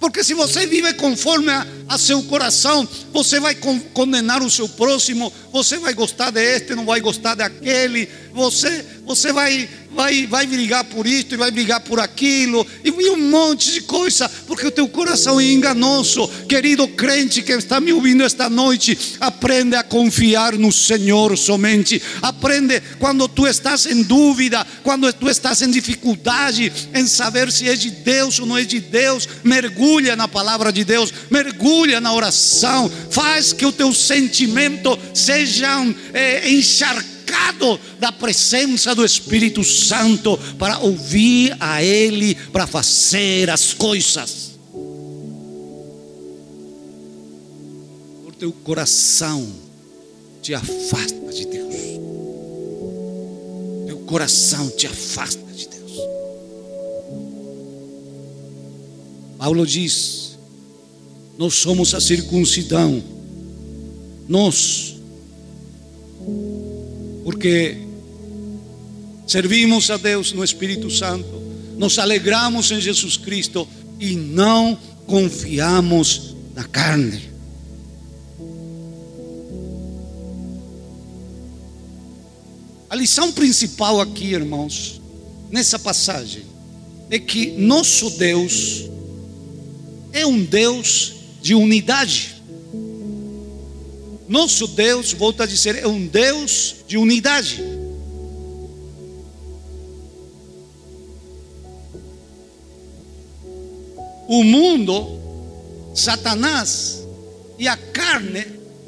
Porque 0.00 0.24
se 0.24 0.32
você 0.32 0.66
vive 0.66 0.94
conforme 0.94 1.50
a, 1.50 1.66
a 1.90 1.98
seu 1.98 2.22
coração, 2.22 2.88
você 3.12 3.38
vai 3.38 3.54
con 3.54 3.78
condenar 3.92 4.42
o 4.42 4.50
seu 4.50 4.66
próximo, 4.66 5.30
você 5.52 5.76
vai 5.76 5.92
gostar 5.92 6.30
de 6.30 6.40
este, 6.40 6.74
não 6.74 6.86
vai 6.86 7.02
gostar 7.02 7.34
daquele, 7.34 8.08
você, 8.32 8.84
você 9.04 9.32
vai 9.32 9.68
vai, 9.94 10.26
vai 10.26 10.46
brigar 10.46 10.84
por 10.84 11.06
isto 11.06 11.34
e 11.34 11.38
vai 11.38 11.50
brigar 11.50 11.80
por 11.80 12.00
aquilo, 12.00 12.66
e 12.84 12.90
um 13.10 13.30
monte 13.30 13.72
de 13.72 13.80
coisa, 13.82 14.28
porque 14.46 14.66
o 14.66 14.70
teu 14.70 14.88
coração 14.88 15.40
é 15.40 15.44
enganoso. 15.44 16.28
Querido 16.48 16.88
crente 16.88 17.42
que 17.42 17.52
está 17.52 17.80
me 17.80 17.92
ouvindo 17.92 18.22
esta 18.22 18.48
noite, 18.48 18.96
aprende 19.20 19.76
a 19.76 19.82
confiar 19.82 20.54
no 20.54 20.72
Senhor 20.72 21.36
somente. 21.36 22.00
Aprende 22.20 22.80
quando 22.98 23.28
tu 23.28 23.46
estás 23.46 23.86
em 23.86 24.02
dúvida, 24.02 24.66
quando 24.82 25.12
tu 25.12 25.28
estás 25.28 25.62
em 25.62 25.70
dificuldade 25.70 26.72
em 26.94 27.06
saber 27.06 27.50
se 27.52 27.68
é 27.68 27.74
de 27.74 27.90
Deus 27.90 28.38
ou 28.38 28.46
não 28.46 28.58
é 28.58 28.64
de 28.64 28.80
Deus, 28.80 29.28
mergulha 29.44 30.16
na 30.16 30.28
palavra 30.28 30.72
de 30.72 30.84
Deus, 30.84 31.12
mergulha 31.30 32.00
na 32.00 32.12
oração, 32.12 32.90
faz 33.10 33.52
que 33.52 33.66
o 33.66 33.72
teu 33.72 33.92
sentimento 33.92 34.98
sejam 35.14 35.94
é, 36.12 36.50
encharcados 36.50 37.11
da 37.98 38.10
presença 38.10 38.94
do 38.94 39.04
Espírito 39.04 39.62
Santo 39.62 40.36
para 40.58 40.78
ouvir 40.78 41.56
a 41.60 41.82
Ele, 41.82 42.34
para 42.34 42.66
fazer 42.66 43.48
as 43.50 43.72
coisas. 43.72 44.52
O 48.26 48.32
teu 48.38 48.52
coração 48.52 49.48
te 50.40 50.52
afasta 50.54 51.32
de 51.32 51.46
Deus. 51.46 51.74
Teu 53.86 53.98
coração 53.98 54.68
te 54.70 54.86
afasta 54.88 55.52
de 55.52 55.68
Deus. 55.68 55.92
Paulo 59.38 59.64
diz: 59.64 60.36
Nós 61.38 61.54
somos 61.54 61.94
a 61.94 62.00
circuncidão. 62.00 63.02
Nós 64.28 64.96
porque 67.24 67.78
servimos 69.26 69.90
a 69.90 69.96
Deus 69.96 70.32
no 70.32 70.44
Espírito 70.44 70.90
Santo, 70.90 71.40
nos 71.76 71.98
alegramos 71.98 72.70
em 72.70 72.80
Jesus 72.80 73.16
Cristo 73.16 73.66
e 73.98 74.14
não 74.14 74.78
confiamos 75.06 76.34
na 76.54 76.64
carne. 76.64 77.30
A 82.90 82.94
lição 82.94 83.32
principal 83.32 84.02
aqui, 84.02 84.34
irmãos, 84.34 85.00
nessa 85.50 85.78
passagem, 85.78 86.42
é 87.08 87.18
que 87.18 87.52
nosso 87.52 88.10
Deus 88.10 88.84
é 90.12 90.26
um 90.26 90.44
Deus 90.44 91.14
de 91.40 91.54
unidade. 91.54 92.41
Nosso 94.28 94.66
Deus, 94.66 95.12
volto 95.12 95.42
a 95.42 95.46
dizer, 95.46 95.76
é 95.76 95.86
um 95.86 96.06
Deus 96.06 96.76
de 96.86 96.96
unidade. 96.96 97.62
O 104.28 104.44
mundo, 104.44 105.20
Satanás 105.94 107.02
e 107.58 107.68
a 107.68 107.76
carne 107.76 108.46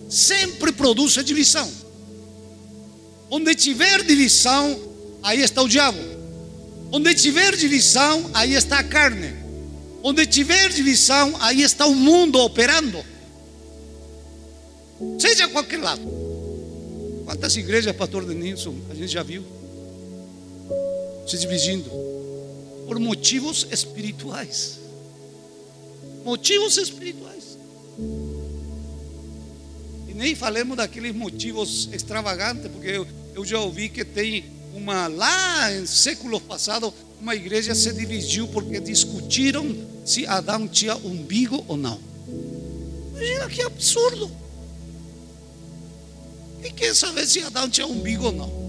sempre 0.08 0.72
produzem 0.72 1.22
divisão. 1.24 1.70
Onde 3.30 3.54
tiver 3.54 4.02
divisão, 4.04 4.78
aí 5.22 5.42
está 5.42 5.60
o 5.60 5.68
diabo. 5.68 5.98
Onde 6.92 7.12
tiver 7.14 7.56
divisão, 7.56 8.30
aí 8.32 8.54
está 8.54 8.78
a 8.78 8.84
carne. 8.84 9.34
Onde 10.02 10.24
tiver 10.26 10.70
divisão, 10.70 11.34
aí 11.40 11.62
está 11.62 11.86
o 11.86 11.94
mundo 11.94 12.38
operando 12.38 13.04
seja 15.18 15.48
qualquer 15.48 15.80
lado. 15.80 16.02
Quantas 17.24 17.56
igrejas, 17.56 17.94
pastor 17.96 18.24
Denilson, 18.24 18.74
a 18.90 18.94
gente 18.94 19.08
já 19.08 19.22
viu 19.22 19.42
se 21.26 21.38
dividindo 21.38 21.90
por 22.86 22.98
motivos 22.98 23.66
espirituais. 23.70 24.78
Motivos 26.24 26.76
espirituais. 26.76 27.58
E 30.08 30.14
nem 30.14 30.34
falemos 30.34 30.76
daqueles 30.76 31.14
motivos 31.14 31.88
extravagantes, 31.92 32.70
porque 32.70 32.88
eu, 32.88 33.06
eu 33.34 33.44
já 33.44 33.58
ouvi 33.58 33.88
que 33.88 34.04
tem 34.04 34.44
uma 34.74 35.06
lá 35.06 35.72
em 35.72 35.86
séculos 35.86 36.42
passados, 36.42 36.92
uma 37.20 37.34
igreja 37.34 37.74
se 37.74 37.92
dividiu 37.92 38.46
porque 38.48 38.80
discutiram 38.80 39.74
se 40.04 40.26
Adão 40.26 40.68
tinha 40.68 40.96
umbigo 40.96 41.64
ou 41.66 41.76
não. 41.76 41.98
Imagina 43.14 43.48
que 43.48 43.62
absurdo. 43.62 44.43
Quer 46.72 46.94
saber 46.94 47.26
se 47.26 47.40
Adão 47.40 47.68
tinha 47.68 47.86
umbigo 47.86 48.26
ou 48.26 48.32
não. 48.32 48.64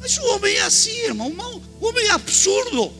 Mas 0.00 0.18
o 0.18 0.34
homem 0.34 0.54
é 0.56 0.62
assim, 0.62 0.96
irmão. 1.04 1.32
O 1.80 1.86
homem 1.86 2.06
é 2.06 2.10
absurdo. 2.10 2.92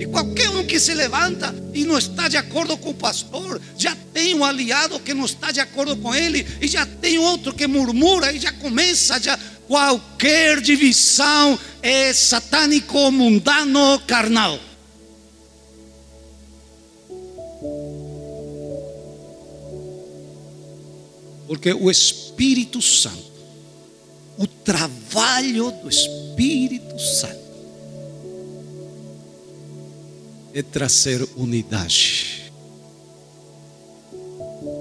E 0.00 0.06
qualquer 0.06 0.50
um 0.50 0.66
que 0.66 0.80
se 0.80 0.92
levanta 0.92 1.54
e 1.72 1.84
não 1.84 1.96
está 1.96 2.28
de 2.28 2.36
acordo 2.36 2.76
com 2.76 2.90
o 2.90 2.94
pastor, 2.94 3.60
já 3.78 3.96
tem 4.12 4.34
um 4.34 4.44
aliado 4.44 4.98
que 5.00 5.14
não 5.14 5.24
está 5.24 5.52
de 5.52 5.60
acordo 5.60 5.96
com 5.96 6.14
ele, 6.14 6.46
e 6.60 6.66
já 6.66 6.84
tem 6.84 7.18
outro 7.18 7.54
que 7.54 7.66
murmura, 7.66 8.32
e 8.32 8.40
já 8.40 8.52
começa, 8.52 9.20
já 9.20 9.38
qualquer 9.66 10.60
divisão 10.60 11.58
é 11.80 12.12
satânico, 12.12 13.10
mundano, 13.10 14.00
carnal. 14.06 14.58
Porque 21.54 21.72
o 21.72 21.88
Espírito 21.88 22.82
Santo, 22.82 23.30
o 24.36 24.44
trabalho 24.44 25.70
do 25.70 25.88
Espírito 25.88 26.98
Santo, 26.98 27.38
é 30.52 30.60
trazer 30.64 31.22
unidade. 31.36 32.52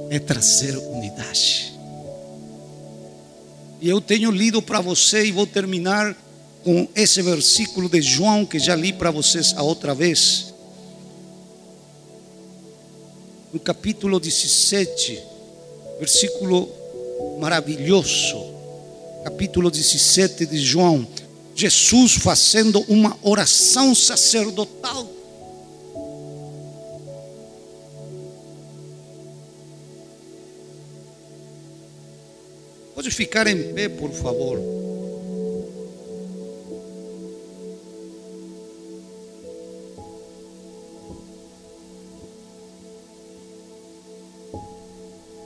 É 0.09 0.17
trazer 0.17 0.75
unidade. 0.75 1.71
E 3.79 3.87
eu 3.87 4.01
tenho 4.01 4.31
lido 4.31 4.59
para 4.59 4.81
você 4.81 5.27
e 5.27 5.31
vou 5.31 5.45
terminar 5.45 6.17
com 6.63 6.87
esse 6.95 7.21
versículo 7.21 7.87
de 7.87 8.01
João 8.01 8.47
que 8.47 8.57
já 8.57 8.75
li 8.75 8.91
para 8.91 9.11
vocês 9.11 9.53
a 9.55 9.61
outra 9.61 9.93
vez. 9.93 10.55
No 13.53 13.59
capítulo 13.59 14.19
17 14.19 15.32
versículo 15.99 16.69
maravilhoso, 17.39 18.37
capítulo 19.23 19.69
17 19.69 20.45
de 20.45 20.59
João. 20.59 21.07
Jesus 21.55 22.13
fazendo 22.13 22.83
uma 22.87 23.17
oração 23.21 23.93
sacerdotal. 23.93 25.07
Pode 32.95 33.11
ficar 33.11 33.47
em 33.47 33.73
pé, 33.73 33.89
por 33.89 34.11
favor. 34.11 34.59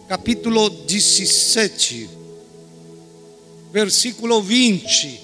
Capítulo 0.07 0.69
17, 0.69 2.09
versículo 3.73 4.41
20. 4.41 5.19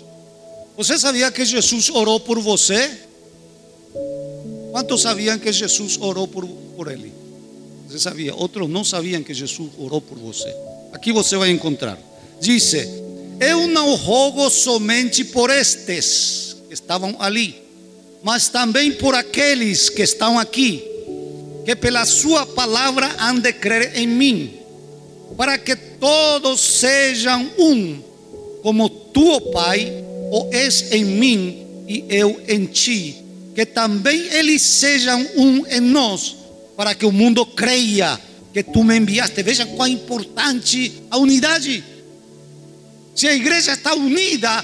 Você 0.75 0.99
sabia 0.99 1.31
que 1.31 1.45
Jesus 1.45 1.89
orou 1.89 2.19
por 2.19 2.37
você? 2.41 2.91
Quantos 4.73 5.01
sabiam 5.03 5.39
que 5.39 5.53
Jesus 5.53 5.97
orou 6.01 6.27
por, 6.27 6.45
por 6.75 6.91
ele? 6.91 7.13
Você 7.87 7.97
sabia? 7.97 8.35
Outros 8.35 8.69
não 8.69 8.83
sabiam 8.83 9.23
que 9.23 9.33
Jesus 9.33 9.69
orou 9.77 10.01
por 10.01 10.17
você. 10.17 10.53
Aqui 10.91 11.13
você 11.13 11.37
vai 11.37 11.49
encontrar. 11.49 11.97
Diz: 12.41 12.73
Eu 13.39 13.65
não 13.69 13.95
rogo 13.95 14.49
somente 14.49 15.23
por 15.23 15.49
estes 15.49 16.57
que 16.67 16.73
estavam 16.73 17.15
ali, 17.19 17.55
mas 18.21 18.49
também 18.49 18.91
por 18.91 19.15
aqueles 19.15 19.87
que 19.89 20.01
estão 20.01 20.37
aqui, 20.37 20.83
que 21.63 21.73
pela 21.73 22.05
Sua 22.05 22.45
palavra 22.45 23.15
han 23.17 23.39
de 23.39 23.53
crer 23.53 23.97
em 23.97 24.07
mim 24.07 24.62
para 25.37 25.57
que 25.57 25.75
todos 25.75 26.59
sejam 26.59 27.49
um, 27.57 27.99
como 28.61 28.89
tu, 28.89 29.41
Pai, 29.51 29.91
o 30.31 30.49
és 30.51 30.91
em 30.91 31.03
mim 31.03 31.65
e 31.87 32.05
eu 32.09 32.41
em 32.47 32.65
ti, 32.65 33.15
que 33.55 33.65
também 33.65 34.19
eles 34.33 34.61
sejam 34.61 35.25
um 35.35 35.65
em 35.67 35.79
nós, 35.79 36.35
para 36.75 36.95
que 36.95 37.05
o 37.05 37.11
mundo 37.11 37.45
creia 37.45 38.19
que 38.53 38.63
tu 38.63 38.83
me 38.83 38.97
enviaste. 38.97 39.41
Veja 39.43 39.65
quão 39.65 39.87
importante 39.87 41.03
a 41.09 41.17
unidade. 41.17 41.83
Se 43.15 43.27
a 43.27 43.35
igreja 43.35 43.73
está 43.73 43.93
unida, 43.93 44.63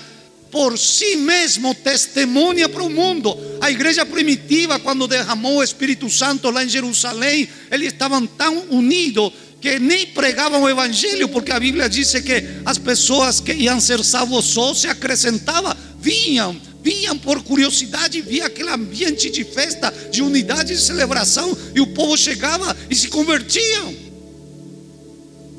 por 0.52 0.78
si 0.78 1.16
mesmo 1.16 1.74
testemunha 1.76 2.68
para 2.68 2.84
o 2.84 2.90
mundo. 2.90 3.38
A 3.62 3.70
igreja 3.70 4.06
primitiva, 4.06 4.80
quando 4.80 5.08
derramou 5.08 5.58
o 5.58 5.64
Espírito 5.64 6.10
Santo 6.10 6.50
lá 6.50 6.64
em 6.64 6.70
Jerusalém, 6.70 7.48
eles 7.72 7.94
estavam 7.94 8.26
tão 8.26 8.66
unidos 8.70 9.32
que 9.62 9.80
nem 9.80 10.08
pregavam 10.08 10.64
o 10.64 10.70
evangelho, 10.70 11.28
porque 11.30 11.52
a 11.52 11.60
Bíblia 11.60 11.90
diz 11.90 12.12
que 12.12 12.44
as 12.66 12.78
pessoas 12.78 13.40
que 13.40 13.54
iam 13.54 13.80
ser 13.80 14.04
salvos 14.04 14.46
só 14.46 14.74
se 14.74 14.88
acrescentava, 14.88 15.76
vinham, 16.00 16.56
vinham 16.82 17.18
por 17.18 17.44
curiosidade, 17.44 18.22
via 18.22 18.46
aquele 18.46 18.70
ambiente 18.70 19.30
de 19.30 19.44
festa, 19.44 19.94
de 20.12 20.22
unidade, 20.22 20.74
de 20.74 20.82
celebração, 20.82 21.58
e 21.76 21.82
o 21.82 21.88
povo 21.88 22.18
chegava 22.18 22.76
e 22.90 22.96
se 22.96 23.10
convertiam. 23.10 24.09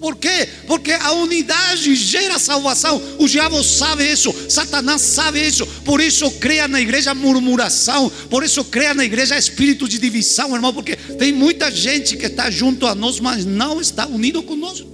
Por 0.00 0.16
quê? 0.16 0.48
Porque 0.66 0.92
a 0.92 1.12
unidade 1.12 1.94
gera 1.94 2.38
salvação. 2.38 3.00
O 3.18 3.28
diabo 3.28 3.62
sabe 3.62 4.10
isso, 4.10 4.34
Satanás 4.48 5.02
sabe 5.02 5.46
isso. 5.46 5.66
Por 5.84 6.00
isso 6.00 6.30
cria 6.32 6.66
na 6.66 6.80
igreja 6.80 7.14
murmuração, 7.14 8.10
por 8.30 8.42
isso 8.42 8.64
cria 8.64 8.94
na 8.94 9.04
igreja 9.04 9.36
espírito 9.36 9.86
de 9.86 9.98
divisão, 9.98 10.54
irmão. 10.54 10.72
Porque 10.72 10.96
tem 10.96 11.32
muita 11.32 11.70
gente 11.70 12.16
que 12.16 12.26
está 12.26 12.50
junto 12.50 12.86
a 12.86 12.94
nós, 12.94 13.20
mas 13.20 13.44
não 13.44 13.78
está 13.78 14.06
unido 14.06 14.42
conosco. 14.42 14.88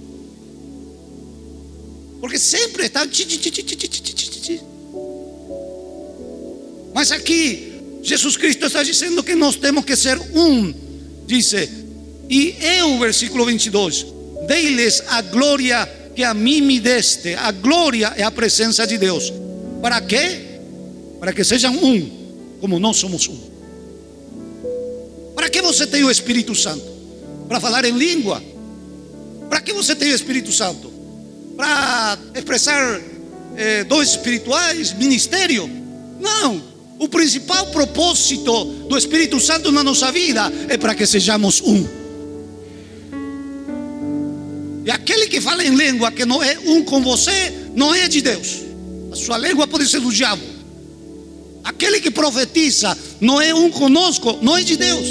Porque 2.19 2.37
sempre 2.37 2.87
está. 2.87 3.07
Mas 6.93 7.13
aqui, 7.13 7.79
Jesus 8.03 8.35
Cristo 8.35 8.65
está 8.65 8.83
dizendo 8.83 9.23
que 9.23 9.35
nós 9.35 9.55
temos 9.55 9.85
que 9.85 9.95
ser 9.95 10.19
um. 10.35 10.73
Dice, 11.25 11.69
e 12.29 12.55
eu, 12.59 12.99
versículo 12.99 13.45
22 13.45 14.16
Dei-lhes 14.47 15.03
a 15.07 15.21
glória 15.21 15.87
que 16.15 16.23
a 16.23 16.33
mim 16.33 16.61
me 16.61 16.79
deste. 16.79 17.35
A 17.35 17.51
glória 17.51 18.13
é 18.15 18.23
a 18.23 18.31
presença 18.31 18.87
de 18.87 18.97
Deus. 18.97 19.31
Para 19.81 20.01
quê? 20.01 20.59
Para 21.19 21.33
que 21.33 21.43
sejam 21.43 21.75
um, 21.75 22.57
como 22.61 22.79
nós 22.79 22.97
somos 22.97 23.27
um. 23.27 23.37
Para 25.35 25.49
que 25.49 25.61
você 25.61 25.85
tem 25.85 26.03
o 26.03 26.09
Espírito 26.09 26.55
Santo? 26.55 26.85
Para 27.47 27.59
falar 27.59 27.85
em 27.85 27.91
língua? 27.91 28.41
Para 29.49 29.61
que 29.61 29.73
você 29.73 29.95
tem 29.95 30.11
o 30.11 30.15
Espírito 30.15 30.51
Santo? 30.51 30.91
Para 31.55 32.17
expressar 32.33 33.01
eh, 33.55 33.83
dons 33.83 34.09
espirituais, 34.09 34.93
ministério? 34.93 35.69
Não. 36.19 36.61
O 36.99 37.07
principal 37.07 37.67
propósito 37.67 38.65
do 38.89 38.97
Espírito 38.97 39.39
Santo 39.39 39.71
na 39.71 39.83
nossa 39.83 40.11
vida 40.11 40.51
é 40.67 40.77
para 40.77 40.95
que 40.95 41.05
sejamos 41.05 41.61
um. 41.61 42.06
E 44.87 44.91
aquele 44.91 45.27
que 45.27 45.41
fala 45.41 45.65
em 45.65 45.75
língua 45.75 46.09
que 46.09 46.25
não 46.25 46.41
é 46.41 46.57
um 46.59 46.81
com 46.81 47.03
você, 47.03 47.53
não 47.75 47.93
é 47.93 48.07
de 48.07 48.21
Deus. 48.21 48.61
A 49.11 49.17
sua 49.17 49.37
língua 49.37 49.67
pode 49.67 49.85
ser 49.85 49.99
do 49.99 50.09
diabo. 50.09 50.41
Aquele 51.61 51.99
que 51.99 52.09
profetiza 52.09 52.97
não 53.19 53.41
é 53.41 53.53
um 53.53 53.69
conosco, 53.69 54.39
não 54.41 54.55
é 54.55 54.63
de 54.63 54.77
Deus. 54.77 55.05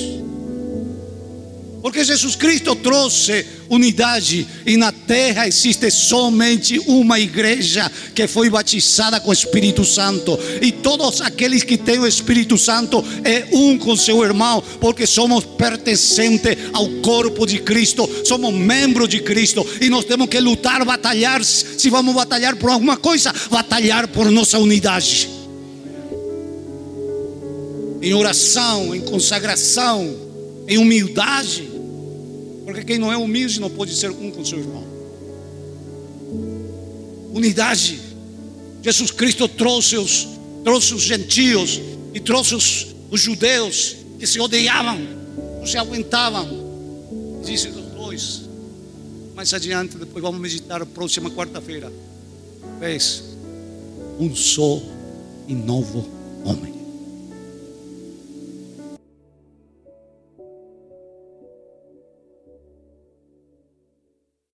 Porque 1.87 2.03
Jesus 2.03 2.35
Cristo 2.35 2.75
trouxe 2.75 3.47
unidade 3.69 4.45
e 4.67 4.77
na 4.77 4.91
terra 4.91 5.47
existe 5.47 5.89
somente 5.89 6.81
uma 6.81 7.21
igreja 7.21 7.89
que 8.13 8.27
foi 8.27 8.51
batizada 8.51 9.21
com 9.21 9.31
o 9.31 9.33
Espírito 9.33 9.85
Santo. 9.85 10.37
E 10.61 10.73
todos 10.73 11.21
aqueles 11.21 11.63
que 11.63 11.79
têm 11.79 12.01
o 12.01 12.07
Espírito 12.09 12.59
Santo 12.59 13.05
é 13.23 13.47
um 13.53 13.79
com 13.79 13.95
seu 13.95 14.25
irmão, 14.25 14.61
porque 14.81 15.07
somos 15.07 15.45
pertencentes 15.45 16.59
ao 16.73 16.89
corpo 17.03 17.47
de 17.47 17.61
Cristo, 17.61 18.11
somos 18.25 18.53
membros 18.53 19.09
de 19.09 19.21
Cristo 19.21 19.65
e 19.81 19.89
nós 19.89 20.05
temos 20.05 20.27
que 20.27 20.41
lutar, 20.41 20.85
batalhar. 20.85 21.45
Se 21.45 21.89
vamos 21.89 22.17
batalhar 22.17 22.57
por 22.57 22.69
alguma 22.69 22.97
coisa, 22.97 23.33
batalhar 23.49 24.09
por 24.09 24.29
nossa 24.33 24.59
unidade. 24.59 25.31
Em 28.03 28.13
oração, 28.13 28.93
em 28.93 29.03
consagração, 29.03 30.13
em 30.67 30.79
humildade. 30.79 31.76
Porque 32.67 32.83
quem 32.83 32.99
não 32.99 33.13
é 33.13 33.17
humilde 33.17 33.61
não 33.61 33.71
pode 33.71 33.95
ser 33.95 34.11
um 34.11 34.29
com 34.33 34.45
seu 34.45 34.59
irmão. 34.59 34.85
Unidade. 37.33 38.01
Jesus 38.83 39.13
Cristo 39.13 39.47
trouxe 39.47 39.97
os, 39.97 40.27
trouxe 40.65 40.93
os 40.93 41.03
gentios 41.03 41.81
e 42.13 42.19
trouxe 42.19 42.57
os, 42.57 42.89
os 43.09 43.21
judeus 43.21 43.97
que 44.19 44.27
se 44.27 44.41
odiavam, 44.41 44.99
não 45.59 45.67
se 45.67 45.79
aguentavam. 45.79 47.41
Disse 47.45 47.69
os 47.69 47.77
dois. 47.95 48.43
Mais 49.37 49.55
adiante, 49.55 49.97
depois 49.97 50.21
vamos 50.21 50.41
meditar 50.41 50.85
próxima 50.87 51.31
quarta-feira. 51.31 51.93
Vês, 52.81 53.23
um 54.19 54.35
só 54.35 54.83
e 55.47 55.55
novo 55.55 56.09
homem. 56.45 56.76